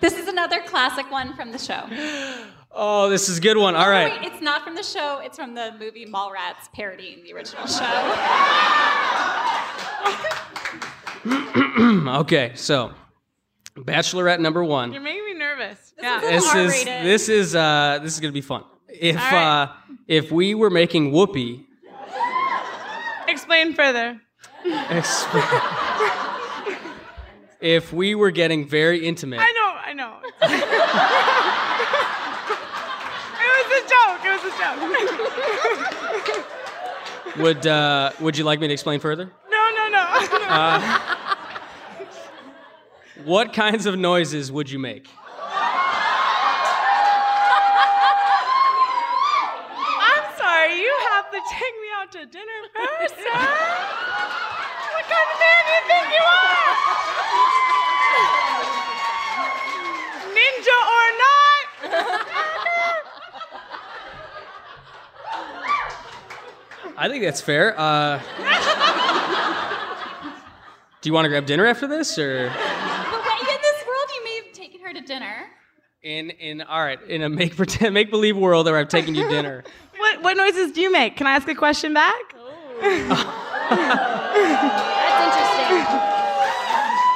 This 0.00 0.16
is 0.16 0.28
another 0.28 0.60
classic 0.60 1.10
one 1.10 1.34
from 1.34 1.52
the 1.52 1.58
show. 1.58 1.84
Oh, 2.80 3.08
this 3.08 3.28
is 3.30 3.38
a 3.38 3.40
good 3.40 3.56
one. 3.56 3.74
All 3.74 3.88
right. 3.88 4.12
Oh. 4.12 4.20
Wait, 4.20 4.30
it's 4.30 4.42
not 4.42 4.62
from 4.62 4.74
the 4.76 4.82
show. 4.82 5.20
It's 5.24 5.36
from 5.36 5.54
the 5.54 5.74
movie 5.80 6.04
Mallrats 6.06 6.70
parodying 6.72 7.24
the 7.24 7.32
original 7.32 7.66
show. 7.66 7.82
okay, 12.20 12.52
so 12.54 12.92
Bachelorette 13.74 14.38
number 14.40 14.62
one. 14.62 14.92
You're 14.92 15.02
making 15.02 15.24
me 15.24 15.34
nervous. 15.34 15.94
yeah. 16.00 16.20
This 16.20 16.54
is 16.54 16.84
this 16.84 17.28
is 17.28 17.54
uh, 17.56 17.98
this 18.02 18.14
is 18.14 18.20
gonna 18.20 18.32
be 18.32 18.40
fun. 18.42 18.62
If 18.88 19.16
All 19.16 19.22
right. 19.22 19.62
uh, 19.62 19.72
if 20.06 20.30
we 20.30 20.54
were 20.54 20.70
making 20.70 21.10
Whoopi, 21.12 21.64
Explain 23.28 23.74
further. 23.74 24.20
exp- 24.64 26.78
if 27.60 27.92
we 27.92 28.14
were 28.14 28.30
getting 28.30 28.66
very 28.68 29.04
intimate, 29.06 29.40
I 29.40 29.44
I 29.44 29.52
know. 29.52 29.57
It 30.42 30.50
was 33.54 33.68
a 33.74 33.82
joke. 33.88 34.20
It 34.24 34.32
was 34.34 34.44
a 34.44 34.54
joke. 34.58 36.46
would 37.38 37.66
uh, 37.66 38.12
would 38.20 38.36
you 38.38 38.44
like 38.44 38.60
me 38.60 38.68
to 38.68 38.72
explain 38.72 39.00
further? 39.00 39.30
no, 39.50 39.70
no, 39.76 39.88
no. 39.88 40.04
Uh, 40.48 40.80
what 43.24 43.52
kinds 43.52 43.84
of 43.86 43.98
noises 43.98 44.50
would 44.52 44.70
you 44.70 44.78
make? 44.78 45.08
I'm 50.00 50.24
sorry. 50.38 50.80
You 50.80 50.96
have 51.10 51.30
to 51.32 51.40
take 51.50 51.74
me 51.82 51.88
out 51.98 52.12
to 52.12 52.26
dinner 52.26 52.60
first, 52.74 53.16
sir. 53.16 53.24
what 54.94 55.04
kind 55.04 55.28
of 55.28 55.38
man 55.42 55.62
do 55.66 55.72
you 55.74 55.82
think 55.88 56.06
you 56.14 56.24
are? 56.24 56.72
Ninja 60.34 60.78
or 60.96 61.06
not? 61.18 61.48
I 67.00 67.08
think 67.08 67.22
that's 67.22 67.40
fair. 67.40 67.78
Uh, 67.78 68.18
do 71.00 71.08
you 71.08 71.12
want 71.12 71.24
to 71.26 71.28
grab 71.28 71.46
dinner 71.46 71.64
after 71.66 71.86
this, 71.86 72.18
or 72.18 72.48
but 72.48 72.56
wait, 72.56 73.40
in 73.40 73.60
this 73.62 73.86
world, 73.86 74.08
you 74.16 74.24
may 74.24 74.36
have 74.44 74.52
taken 74.52 74.80
her 74.80 74.92
to 74.92 75.00
dinner. 75.00 75.46
in 76.02 76.30
in 76.30 76.60
all 76.62 76.80
right 76.82 77.00
in 77.08 77.22
a 77.22 77.28
make 77.28 77.54
pretend 77.60 77.94
make 77.94 78.10
believe 78.10 78.36
world 78.36 78.66
where 78.66 78.76
I've 78.76 78.88
taken 78.88 79.14
you 79.14 79.28
dinner? 79.28 79.64
What, 79.98 80.22
what 80.22 80.36
noises 80.36 80.70
do 80.70 80.80
you 80.80 80.92
make? 80.92 81.16
Can 81.16 81.26
I 81.26 81.32
ask 81.32 81.48
a 81.48 81.56
question 81.56 81.92
back? 81.92 82.14
That's 82.80 83.02
interesting. 85.26 85.82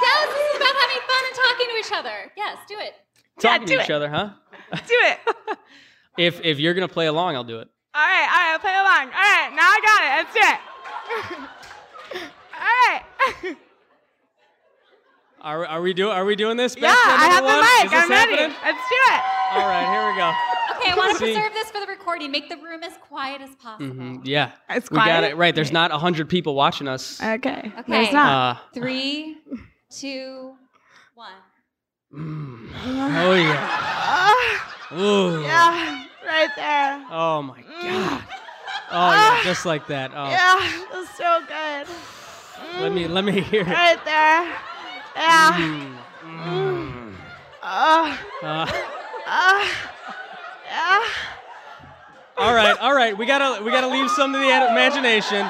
yes, 0.02 0.26
this 0.34 0.46
is 0.50 0.56
about 0.56 0.74
having 0.74 1.02
fun 1.06 1.22
and 1.28 1.34
talking 1.36 1.66
to 1.70 1.76
each 1.78 1.92
other. 1.94 2.32
Yes, 2.36 2.58
do 2.66 2.74
it. 2.80 2.94
Talking 3.38 3.66
do 3.68 3.76
to 3.76 3.82
each 3.84 3.90
it. 3.90 3.92
other, 3.94 4.10
huh? 4.10 4.30
Do 4.74 4.78
it. 4.88 5.18
If 6.18 6.40
if 6.44 6.58
you're 6.58 6.74
gonna 6.74 6.88
play 6.88 7.06
along, 7.06 7.36
I'll 7.36 7.44
do 7.44 7.60
it. 7.60 7.68
All 7.94 8.02
right, 8.02 8.28
all 8.34 8.52
right, 8.52 8.60
play 8.60 8.72
along. 8.74 9.12
All 9.14 9.30
right, 9.30 9.50
now 9.51 9.51
I 9.64 9.80
got 9.84 10.00
it. 10.04 10.10
Let's 10.18 10.36
it. 10.36 10.58
all 12.60 12.76
right. 13.46 13.56
Are, 15.40 15.66
are 15.66 15.82
we 15.82 15.92
do 15.92 16.08
Are 16.08 16.24
we 16.24 16.36
doing 16.36 16.56
this? 16.56 16.76
Yeah, 16.76 16.94
I 16.94 17.28
number 17.28 17.34
have 17.34 17.42
the 17.42 17.48
one? 17.48 17.60
mic. 17.60 17.84
Is 17.86 17.90
this 17.90 18.02
I'm 18.04 18.10
ready. 18.10 18.32
happening? 18.36 18.56
Let's 18.64 18.88
do 18.88 18.94
it. 18.94 19.22
All 19.54 19.68
right, 19.68 19.86
here 19.92 20.06
we 20.12 20.16
go. 20.16 20.32
Okay, 20.80 20.90
I 20.92 20.94
want 20.96 21.12
to 21.12 21.18
preserve 21.18 21.52
this 21.52 21.70
for 21.70 21.80
the 21.80 21.86
recording. 21.86 22.30
Make 22.30 22.48
the 22.48 22.56
room 22.58 22.82
as 22.84 22.92
quiet 22.98 23.40
as 23.42 23.50
possible. 23.56 23.92
Mhm, 23.94 24.20
Yeah, 24.24 24.52
It's 24.70 24.90
we 24.90 24.96
got 24.98 25.24
it 25.24 25.36
right. 25.36 25.54
There's 25.54 25.72
not 25.72 25.90
a 25.90 25.98
hundred 25.98 26.28
people 26.28 26.54
watching 26.54 26.86
us. 26.88 27.20
Okay. 27.20 27.72
Okay. 27.78 27.82
There's 27.88 28.12
not. 28.12 28.56
Uh, 28.56 28.60
Three, 28.72 29.36
two, 29.90 30.54
one. 31.14 31.32
oh 32.14 33.34
yeah. 33.34 34.32
Ooh. 34.98 35.42
yeah, 35.42 36.04
right 36.26 36.50
there. 36.56 37.04
Oh 37.10 37.42
my 37.42 37.62
god. 37.82 38.22
Oh 38.94 39.10
yeah, 39.12 39.40
just 39.42 39.64
like 39.64 39.86
that. 39.86 40.12
Oh, 40.14 40.28
Yeah, 40.30 40.84
that's 40.92 41.16
so 41.16 41.40
good. 41.48 41.86
let 42.80 42.92
me 42.92 43.08
let 43.08 43.24
me 43.24 43.40
hear 43.40 43.62
it. 43.62 43.66
Right 43.68 44.04
there. 44.04 44.52
Yeah. 45.16 45.52
Mm, 45.52 45.96
mm. 46.24 47.14
Uh, 47.62 48.16
Uh, 48.42 48.66
uh, 49.26 49.68
yeah. 50.66 51.02
all 52.36 52.54
right, 52.54 52.76
all 52.80 52.94
right. 52.94 53.16
We 53.16 53.24
gotta 53.26 53.62
we 53.62 53.70
gotta 53.70 53.88
leave 53.88 54.10
some 54.10 54.32
to 54.32 54.38
the 54.38 54.44
imagination. 54.48 55.46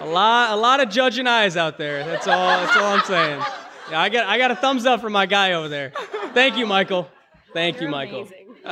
A 0.00 0.06
lot, 0.06 0.52
a 0.52 0.56
lot 0.56 0.80
of 0.80 0.88
judging 0.90 1.26
eyes 1.26 1.56
out 1.56 1.76
there. 1.76 2.04
That's 2.04 2.26
all. 2.28 2.60
That's 2.60 2.76
all 2.76 2.94
I'm 2.96 3.04
saying. 3.04 3.42
Yeah, 3.90 4.00
I 4.00 4.08
got, 4.08 4.26
I 4.26 4.38
got 4.38 4.50
a 4.50 4.56
thumbs 4.56 4.86
up 4.86 5.00
from 5.00 5.12
my 5.12 5.26
guy 5.26 5.52
over 5.52 5.68
there. 5.68 5.92
Thank 6.34 6.56
you, 6.56 6.66
Michael. 6.66 7.08
Thank 7.52 7.80
you, 7.80 7.88
Michael. 7.88 8.28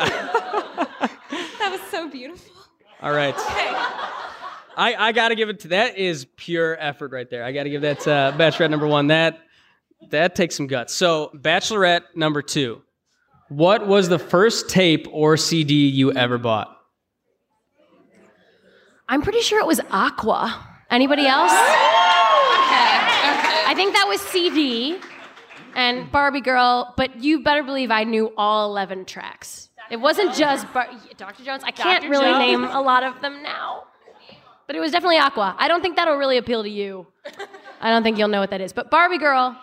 That 1.59 1.73
was 1.73 1.81
so 1.91 2.09
beautiful. 2.09 2.55
All 3.03 3.11
right. 3.11 3.35
Okay. 3.35 3.71
I, 4.77 4.95
I 4.99 5.13
got 5.13 5.31
to 5.31 5.35
give 5.35 5.49
it 5.49 5.61
to 5.61 5.69
that 5.69 5.99
is 5.99 6.27
pure 6.37 6.77
effort 6.79 7.11
right 7.11 7.29
there. 7.29 7.43
I 7.43 7.51
got 7.51 7.65
to 7.65 7.71
give 7.71 7.83
that 7.83 8.07
uh, 8.07 8.33
Bachelorette 8.37 8.71
number 8.71 8.87
one. 8.87 9.09
That 9.09 9.41
that 10.11 10.37
takes 10.37 10.55
some 10.55 10.69
guts. 10.69 10.95
So 10.95 11.33
Bachelorette 11.35 12.03
number 12.15 12.41
two. 12.41 12.83
What 13.49 13.87
was 13.87 14.09
the 14.09 14.19
first 14.19 14.69
tape 14.69 15.09
or 15.11 15.37
CD 15.37 15.89
you 15.89 16.13
ever 16.13 16.39
bought? 16.39 16.77
I'm 19.09 19.23
pretty 19.23 19.41
sure 19.41 19.59
it 19.61 19.67
was 19.67 19.81
Aqua. 19.91 20.65
Anybody 20.91 21.27
else? 21.27 21.53
I 23.77 23.79
think 23.79 23.93
that 23.93 24.07
was 24.09 24.23
CD 24.23 24.99
and 25.75 26.11
Barbie 26.11 26.41
Girl, 26.41 26.95
but 26.97 27.23
you 27.23 27.43
better 27.43 27.63
believe 27.63 27.91
I 27.91 28.05
knew 28.05 28.33
all 28.35 28.71
11 28.71 29.05
tracks. 29.05 29.69
It 29.91 29.99
wasn't 29.99 30.35
just 30.35 30.73
Bar- 30.73 30.89
Dr. 31.19 31.45
Jones. 31.45 31.63
I 31.63 31.73
can't 31.73 32.01
Dr. 32.03 32.11
really 32.11 32.25
Jones. 32.25 32.39
name 32.39 32.65
a 32.65 32.81
lot 32.81 33.03
of 33.03 33.21
them 33.21 33.43
now. 33.43 33.85
But 34.67 34.77
it 34.77 34.81
was 34.81 34.93
definitely 34.93 35.19
Aqua. 35.19 35.55
I 35.59 35.69
don't 35.69 35.83
think 35.83 35.97
that'll 35.97 36.17
really 36.17 36.39
appeal 36.39 36.63
to 36.63 36.71
you. 36.71 37.07
I 37.83 37.91
don't 37.91 38.03
think 38.03 38.17
you'll 38.17 38.29
know 38.29 38.41
what 38.41 38.49
that 38.49 38.63
is. 38.63 38.73
But 38.73 38.91
Barbie 38.91 39.19
Girl 39.19 39.55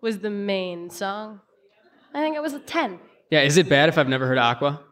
was 0.00 0.18
the 0.18 0.28
main 0.30 0.90
song. 0.90 1.40
I 2.12 2.20
think 2.20 2.34
it 2.34 2.42
was 2.42 2.52
a 2.52 2.58
10. 2.58 2.98
Yeah, 3.30 3.42
is 3.42 3.56
it 3.58 3.68
bad 3.68 3.88
if 3.88 3.96
I've 3.96 4.08
never 4.08 4.26
heard 4.26 4.38
Aqua? 4.38 4.82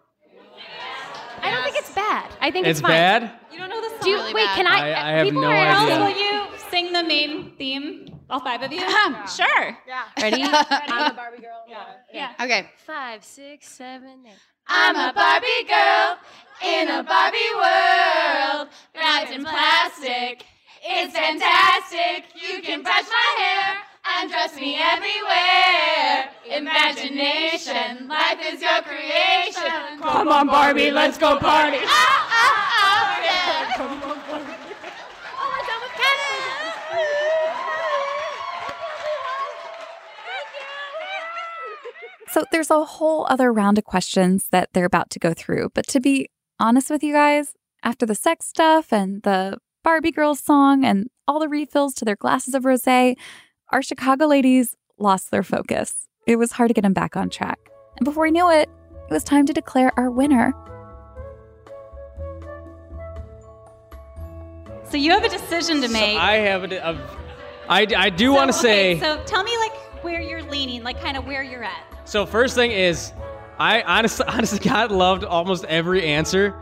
I 1.43 1.51
don't 1.51 1.65
think 1.65 1.77
it's 1.77 1.91
bad. 1.93 2.31
I 2.41 2.53
think 2.53 2.69
It's 2.69 2.79
it's, 2.79 2.81
fine. 2.81 2.93
bad? 2.93 3.31
You 3.51 3.59
don't 3.59 3.69
know 3.69 3.81
the 3.81 3.89
song. 3.89 3.99
Do 4.03 4.11
you, 4.11 4.19
wait, 4.33 4.47
can 4.55 4.69
I? 4.69 4.93
I- 4.93 5.09
I 5.09 5.13
have 5.17 5.25
people 5.27 5.43
no 5.43 5.49
are 5.49 5.55
idea. 5.57 5.75
also- 5.75 6.05
Will 6.05 6.19
you 6.19 6.47
sing 6.71 6.93
the 6.93 7.03
main 7.03 7.51
theme? 7.59 8.14
All 8.31 8.41
five 8.41 8.63
of 8.63 8.73
you? 8.73 8.81
Um, 9.05 9.17
sure. 9.29 9.77
Yeah. 9.87 10.05
Ready? 10.23 10.43
I'm 10.43 11.13
a 11.13 11.15
Barbie 11.15 11.43
girl. 11.43 11.65
Yeah. 12.13 12.33
Okay. 12.41 12.71
Five, 12.87 13.23
six, 13.25 13.69
seven, 13.69 14.25
eight. 14.27 14.33
I'm 14.67 14.97
a 14.97 15.13
Barbie 15.13 15.65
girl 15.69 16.17
in 16.65 16.89
a 16.89 17.03
Barbie 17.03 17.39
world, 17.55 18.69
wrapped 18.97 19.31
in 19.31 19.43
plastic. 19.43 20.47
It's 20.83 21.15
fantastic. 21.15 22.25
You 22.35 22.63
can 22.63 22.83
brush 22.83 23.05
my 23.09 23.43
hair 23.43 23.77
and 24.17 24.31
dress 24.31 24.57
me 24.57 24.79
everywhere. 24.81 26.31
Imagination, 26.47 28.09
life 28.09 28.39
is 28.43 28.63
your 28.63 28.81
creation. 28.83 30.01
Come 30.01 30.29
on, 30.29 30.47
Barbie, 30.47 30.91
let's 30.91 31.19
go 31.19 31.39
party. 31.39 31.79
Ah, 31.85 32.29
ah, 32.31 32.71
ah, 32.81 33.21
yeah. 33.23 33.77
Oh, 33.79 33.89
we're 35.53 35.67
done 35.67 35.81
with 35.83 35.93
Canada. 36.01 36.35
So 42.35 42.45
there's 42.51 42.69
a 42.73 42.85
whole 42.85 43.29
other 43.31 43.53
round 43.53 43.79
of 43.79 43.85
questions 43.85 44.49
that 44.51 44.71
they're 44.73 44.85
about 44.85 45.09
to 45.11 45.21
go 45.21 45.35
through. 45.35 45.71
But 45.73 45.87
to 45.87 46.01
be 46.01 46.29
honest 46.59 46.91
with 46.91 47.05
you 47.05 47.13
guys, 47.13 47.55
after 47.85 48.05
the 48.07 48.17
sex 48.17 48.47
stuff 48.47 48.93
and 48.93 49.23
the 49.23 49.59
Barbie 49.85 50.11
Girls 50.11 50.41
song 50.41 50.85
and 50.85 51.07
all 51.29 51.39
the 51.39 51.49
refills 51.49 51.95
to 51.95 52.05
their 52.05 52.17
glasses 52.17 52.53
of 52.55 52.65
rose, 52.65 52.89
our 52.89 53.83
Chicago 53.83 54.27
ladies 54.27 54.75
lost 54.99 55.31
their 55.31 55.45
focus. 55.45 56.09
It 56.27 56.35
was 56.35 56.51
hard 56.51 56.71
to 56.71 56.75
get 56.75 56.81
them 56.83 56.93
back 56.93 57.17
on 57.17 57.31
track. 57.31 57.71
And 57.99 58.05
before 58.05 58.25
we 58.25 58.33
knew 58.33 58.51
it, 58.51 58.69
it 59.09 59.13
was 59.13 59.23
time 59.23 59.47
to 59.47 59.53
declare 59.53 59.93
our 59.97 60.11
winner. 60.11 60.53
So 64.91 64.97
you 64.97 65.13
have 65.13 65.23
a 65.23 65.29
decision 65.29 65.83
to 65.83 65.89
make. 65.89 66.19
I 66.19 66.39
have 66.39 66.65
a, 66.65 66.77
a 66.79 67.01
I, 67.69 67.87
I 67.97 68.11
do 68.11 68.33
want 68.33 68.49
to 68.49 68.53
So, 68.53 68.63
say. 68.63 68.99
so 68.99 69.23
tell 69.25 69.45
me 69.45 69.57
like 69.59 70.03
where 70.03 70.21
you're 70.21 70.43
leaning, 70.43 70.83
like 70.83 71.01
kind 71.01 71.17
of 71.17 71.27
where 71.27 71.45
you're 71.45 71.63
at. 71.63 71.94
So 72.05 72.27
first 72.27 72.55
thing 72.55 72.71
is, 72.71 73.13
I 73.59 73.83
honestly, 73.83 74.27
honestly, 74.29 74.59
God 74.59 74.93
loved 74.93 75.25
almost 75.25 75.65
every 75.65 76.05
answer. 76.05 76.55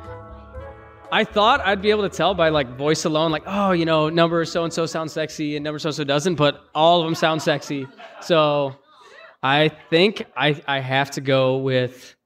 I 1.10 1.24
thought 1.24 1.60
I'd 1.60 1.82
be 1.82 1.90
able 1.90 2.08
to 2.08 2.16
tell 2.16 2.32
by 2.32 2.48
like 2.48 2.78
voice 2.78 3.04
alone, 3.04 3.32
like, 3.32 3.42
oh, 3.46 3.72
you 3.72 3.84
know, 3.84 4.08
number 4.08 4.44
so 4.46 4.64
and 4.64 4.72
so 4.72 4.86
sounds 4.86 5.12
sexy 5.12 5.56
and 5.56 5.64
number 5.64 5.78
so 5.78 5.88
and 5.90 5.96
so 5.96 6.04
doesn't, 6.04 6.36
but 6.36 6.64
all 6.74 7.00
of 7.00 7.06
them 7.06 7.14
sound 7.14 7.42
sexy. 7.42 7.86
So 8.22 8.74
I 9.42 9.68
think 9.90 10.24
I 10.36 10.62
I 10.66 10.78
have 10.80 11.10
to 11.12 11.20
go 11.20 11.58
with 11.58 12.16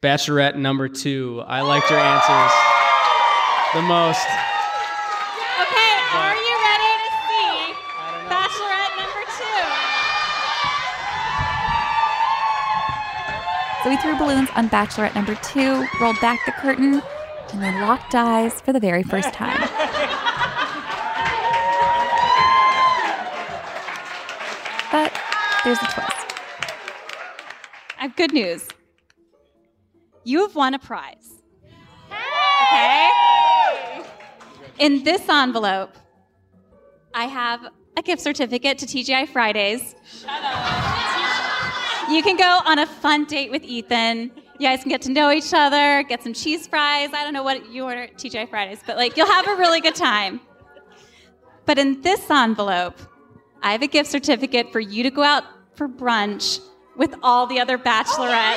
Bachelorette 0.00 0.54
number 0.56 0.88
two. 0.88 1.42
I 1.44 1.62
liked 1.62 1.90
your 1.90 1.98
answers 1.98 2.52
the 3.74 3.82
most. 3.82 4.24
Okay, 5.58 5.92
are 6.14 6.36
you 6.36 6.54
ready 6.62 6.92
to 7.02 7.10
see 7.26 7.74
Bachelorette 8.30 8.94
number 8.96 9.24
two? 9.38 9.66
We 13.88 13.96
threw 13.96 14.18
balloons 14.18 14.50
on 14.54 14.68
Bachelorette 14.68 15.14
number 15.14 15.34
two, 15.36 15.86
rolled 15.98 16.20
back 16.20 16.38
the 16.44 16.52
curtain, 16.52 17.00
and 17.52 17.62
then 17.62 17.80
locked 17.80 18.14
eyes 18.14 18.60
for 18.60 18.70
the 18.74 18.80
very 18.80 19.02
first 19.02 19.32
time. 19.32 19.58
But 24.92 25.10
there's 25.64 25.78
a 25.78 25.86
twist. 25.86 26.26
I 27.98 28.02
have 28.02 28.14
good 28.14 28.34
news. 28.34 28.68
You 30.22 30.42
have 30.42 30.54
won 30.54 30.74
a 30.74 30.78
prize. 30.78 31.42
Okay? 32.10 33.10
In 34.78 35.02
this 35.02 35.26
envelope, 35.30 35.96
I 37.14 37.24
have 37.24 37.68
a 37.96 38.02
gift 38.02 38.20
certificate 38.20 38.76
to 38.78 38.86
TGI 38.86 39.28
Fridays. 39.28 39.94
You 42.10 42.22
can 42.22 42.36
go 42.38 42.60
on 42.64 42.78
a 42.78 42.86
fun 42.86 43.26
date 43.26 43.50
with 43.50 43.62
Ethan. 43.62 44.32
You 44.58 44.66
guys 44.66 44.80
can 44.80 44.88
get 44.88 45.02
to 45.02 45.10
know 45.12 45.30
each 45.30 45.52
other, 45.52 46.02
get 46.04 46.22
some 46.22 46.32
cheese 46.32 46.66
fries. 46.66 47.10
I 47.12 47.22
don't 47.22 47.34
know 47.34 47.42
what 47.42 47.70
you 47.70 47.84
order 47.84 48.04
at 48.04 48.16
TGI 48.16 48.48
Fridays, 48.48 48.80
but 48.86 48.96
like 48.96 49.16
you'll 49.16 49.30
have 49.30 49.46
a 49.46 49.56
really 49.56 49.80
good 49.82 49.94
time. 49.94 50.40
But 51.66 51.78
in 51.78 52.00
this 52.00 52.30
envelope, 52.30 52.98
I 53.62 53.72
have 53.72 53.82
a 53.82 53.86
gift 53.86 54.10
certificate 54.10 54.72
for 54.72 54.80
you 54.80 55.02
to 55.02 55.10
go 55.10 55.22
out 55.22 55.44
for 55.74 55.86
brunch 55.86 56.60
with 56.96 57.14
all 57.22 57.46
the 57.46 57.60
other 57.60 57.76
bachelorettes. 57.76 58.56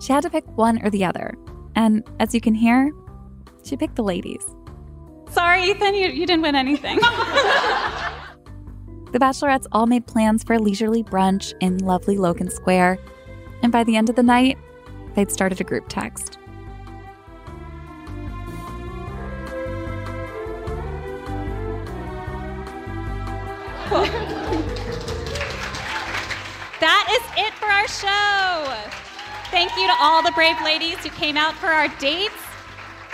She 0.00 0.12
had 0.12 0.22
to 0.24 0.30
pick 0.30 0.44
one 0.56 0.84
or 0.84 0.90
the 0.90 1.04
other. 1.04 1.34
And 1.76 2.02
as 2.18 2.34
you 2.34 2.40
can 2.40 2.54
hear, 2.54 2.92
she 3.64 3.76
picked 3.76 3.94
the 3.96 4.02
ladies. 4.02 4.44
Sorry, 5.30 5.70
Ethan, 5.70 5.94
you, 5.94 6.08
you 6.08 6.26
didn't 6.26 6.42
win 6.42 6.54
anything. 6.54 6.98
The 9.10 9.18
bachelorettes 9.18 9.66
all 9.72 9.86
made 9.86 10.06
plans 10.06 10.44
for 10.44 10.52
a 10.52 10.58
leisurely 10.58 11.02
brunch 11.02 11.54
in 11.60 11.78
lovely 11.78 12.18
Logan 12.18 12.50
Square. 12.50 12.98
And 13.62 13.72
by 13.72 13.82
the 13.82 13.96
end 13.96 14.10
of 14.10 14.16
the 14.16 14.22
night, 14.22 14.58
they'd 15.14 15.32
started 15.32 15.62
a 15.62 15.64
group 15.64 15.86
text. 15.88 16.36
that 26.80 27.06
is 27.10 27.22
it 27.42 27.54
for 27.54 27.64
our 27.64 27.88
show. 27.88 28.74
Thank 29.50 29.74
you 29.78 29.86
to 29.86 29.94
all 29.98 30.22
the 30.22 30.32
brave 30.32 30.56
ladies 30.62 30.98
who 30.98 31.08
came 31.08 31.38
out 31.38 31.54
for 31.54 31.68
our 31.68 31.88
dates. 31.98 32.47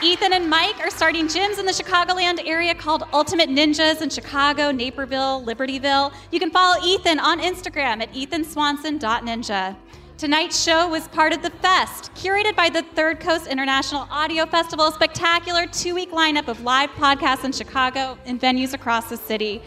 Ethan 0.04 0.34
and 0.34 0.50
Mike 0.50 0.78
are 0.80 0.90
starting 0.90 1.28
gyms 1.28 1.58
in 1.58 1.64
the 1.64 1.72
Chicagoland 1.72 2.46
area 2.46 2.74
called 2.74 3.04
Ultimate 3.14 3.48
Ninjas 3.48 4.02
in 4.02 4.10
Chicago, 4.10 4.70
Naperville, 4.70 5.42
Libertyville. 5.42 6.12
You 6.30 6.38
can 6.38 6.50
follow 6.50 6.76
Ethan 6.84 7.18
on 7.18 7.40
Instagram 7.40 8.02
at 8.02 8.12
ethanswanson.ninja. 8.12 9.74
Tonight's 10.18 10.62
show 10.62 10.88
was 10.88 11.08
part 11.08 11.32
of 11.32 11.40
The 11.40 11.48
Fest, 11.48 12.12
curated 12.14 12.54
by 12.54 12.68
the 12.68 12.82
Third 12.82 13.18
Coast 13.18 13.46
International 13.46 14.06
Audio 14.10 14.44
Festival, 14.44 14.88
a 14.88 14.92
spectacular 14.92 15.66
two 15.66 15.94
week 15.94 16.10
lineup 16.10 16.48
of 16.48 16.60
live 16.60 16.90
podcasts 16.90 17.44
in 17.44 17.52
Chicago 17.52 18.18
and 18.26 18.38
venues 18.38 18.74
across 18.74 19.08
the 19.08 19.16
city. 19.16 19.62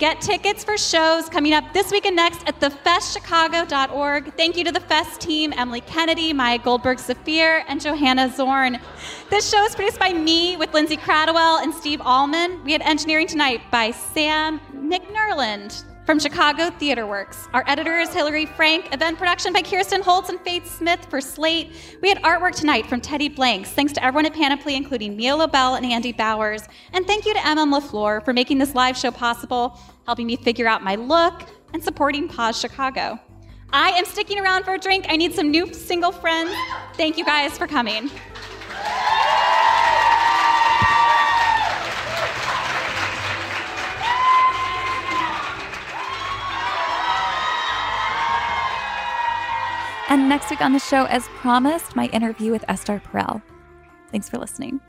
Get 0.00 0.22
tickets 0.22 0.64
for 0.64 0.78
shows 0.78 1.28
coming 1.28 1.52
up 1.52 1.74
this 1.74 1.92
week 1.92 2.06
and 2.06 2.16
next 2.16 2.42
at 2.48 2.58
thefestchicago.org. 2.58 4.34
Thank 4.34 4.56
you 4.56 4.64
to 4.64 4.72
the 4.72 4.80
Fest 4.80 5.20
team, 5.20 5.52
Emily 5.54 5.82
Kennedy, 5.82 6.32
Maya 6.32 6.56
Goldberg 6.56 6.96
Safir, 6.96 7.64
and 7.68 7.78
Johanna 7.82 8.32
Zorn. 8.34 8.78
This 9.28 9.50
show 9.50 9.62
is 9.62 9.74
produced 9.74 9.98
by 9.98 10.14
me 10.14 10.56
with 10.56 10.72
Lindsay 10.72 10.96
Kratochwill 10.96 11.62
and 11.62 11.74
Steve 11.74 12.00
Allman. 12.00 12.64
We 12.64 12.72
had 12.72 12.80
engineering 12.80 13.26
tonight 13.26 13.60
by 13.70 13.90
Sam 13.90 14.58
McNerland 14.74 15.84
from 16.10 16.18
Chicago 16.18 16.70
Theater 16.70 17.06
Works. 17.06 17.46
Our 17.52 17.62
editor 17.68 17.98
is 17.98 18.12
Hillary 18.12 18.44
Frank. 18.44 18.92
Event 18.92 19.16
production 19.16 19.52
by 19.52 19.62
Kirsten 19.62 20.02
Holtz 20.02 20.28
and 20.28 20.40
Faith 20.40 20.68
Smith 20.68 21.06
for 21.08 21.20
Slate. 21.20 21.98
We 22.02 22.08
had 22.08 22.20
artwork 22.22 22.56
tonight 22.56 22.86
from 22.86 23.00
Teddy 23.00 23.28
Blanks. 23.28 23.70
Thanks 23.70 23.92
to 23.92 24.04
everyone 24.04 24.26
at 24.26 24.34
Panoply, 24.34 24.74
including 24.74 25.16
Mia 25.16 25.36
Lobel 25.36 25.76
and 25.76 25.86
Andy 25.86 26.12
Bowers. 26.12 26.62
And 26.92 27.06
thank 27.06 27.26
you 27.26 27.34
to 27.34 27.46
Emma 27.46 27.64
LaFleur 27.64 28.24
for 28.24 28.32
making 28.32 28.58
this 28.58 28.74
live 28.74 28.96
show 28.96 29.12
possible, 29.12 29.78
helping 30.10 30.26
me 30.26 30.34
figure 30.34 30.66
out 30.66 30.82
my 30.82 30.96
look, 30.96 31.44
and 31.72 31.84
supporting 31.84 32.26
Pause 32.26 32.58
Chicago. 32.58 33.16
I 33.72 33.90
am 33.90 34.04
sticking 34.04 34.40
around 34.40 34.64
for 34.64 34.74
a 34.74 34.78
drink. 34.78 35.06
I 35.08 35.16
need 35.16 35.32
some 35.34 35.52
new 35.52 35.72
single 35.72 36.10
friends. 36.10 36.52
Thank 36.94 37.16
you 37.16 37.24
guys 37.24 37.56
for 37.56 37.68
coming. 37.68 38.10
And 50.08 50.28
next 50.28 50.50
week 50.50 50.60
on 50.60 50.72
the 50.72 50.80
show, 50.80 51.04
as 51.04 51.28
promised, 51.28 51.94
my 51.94 52.06
interview 52.06 52.50
with 52.50 52.64
Esther 52.66 53.00
Perel. 53.12 53.40
Thanks 54.10 54.28
for 54.28 54.38
listening. 54.38 54.80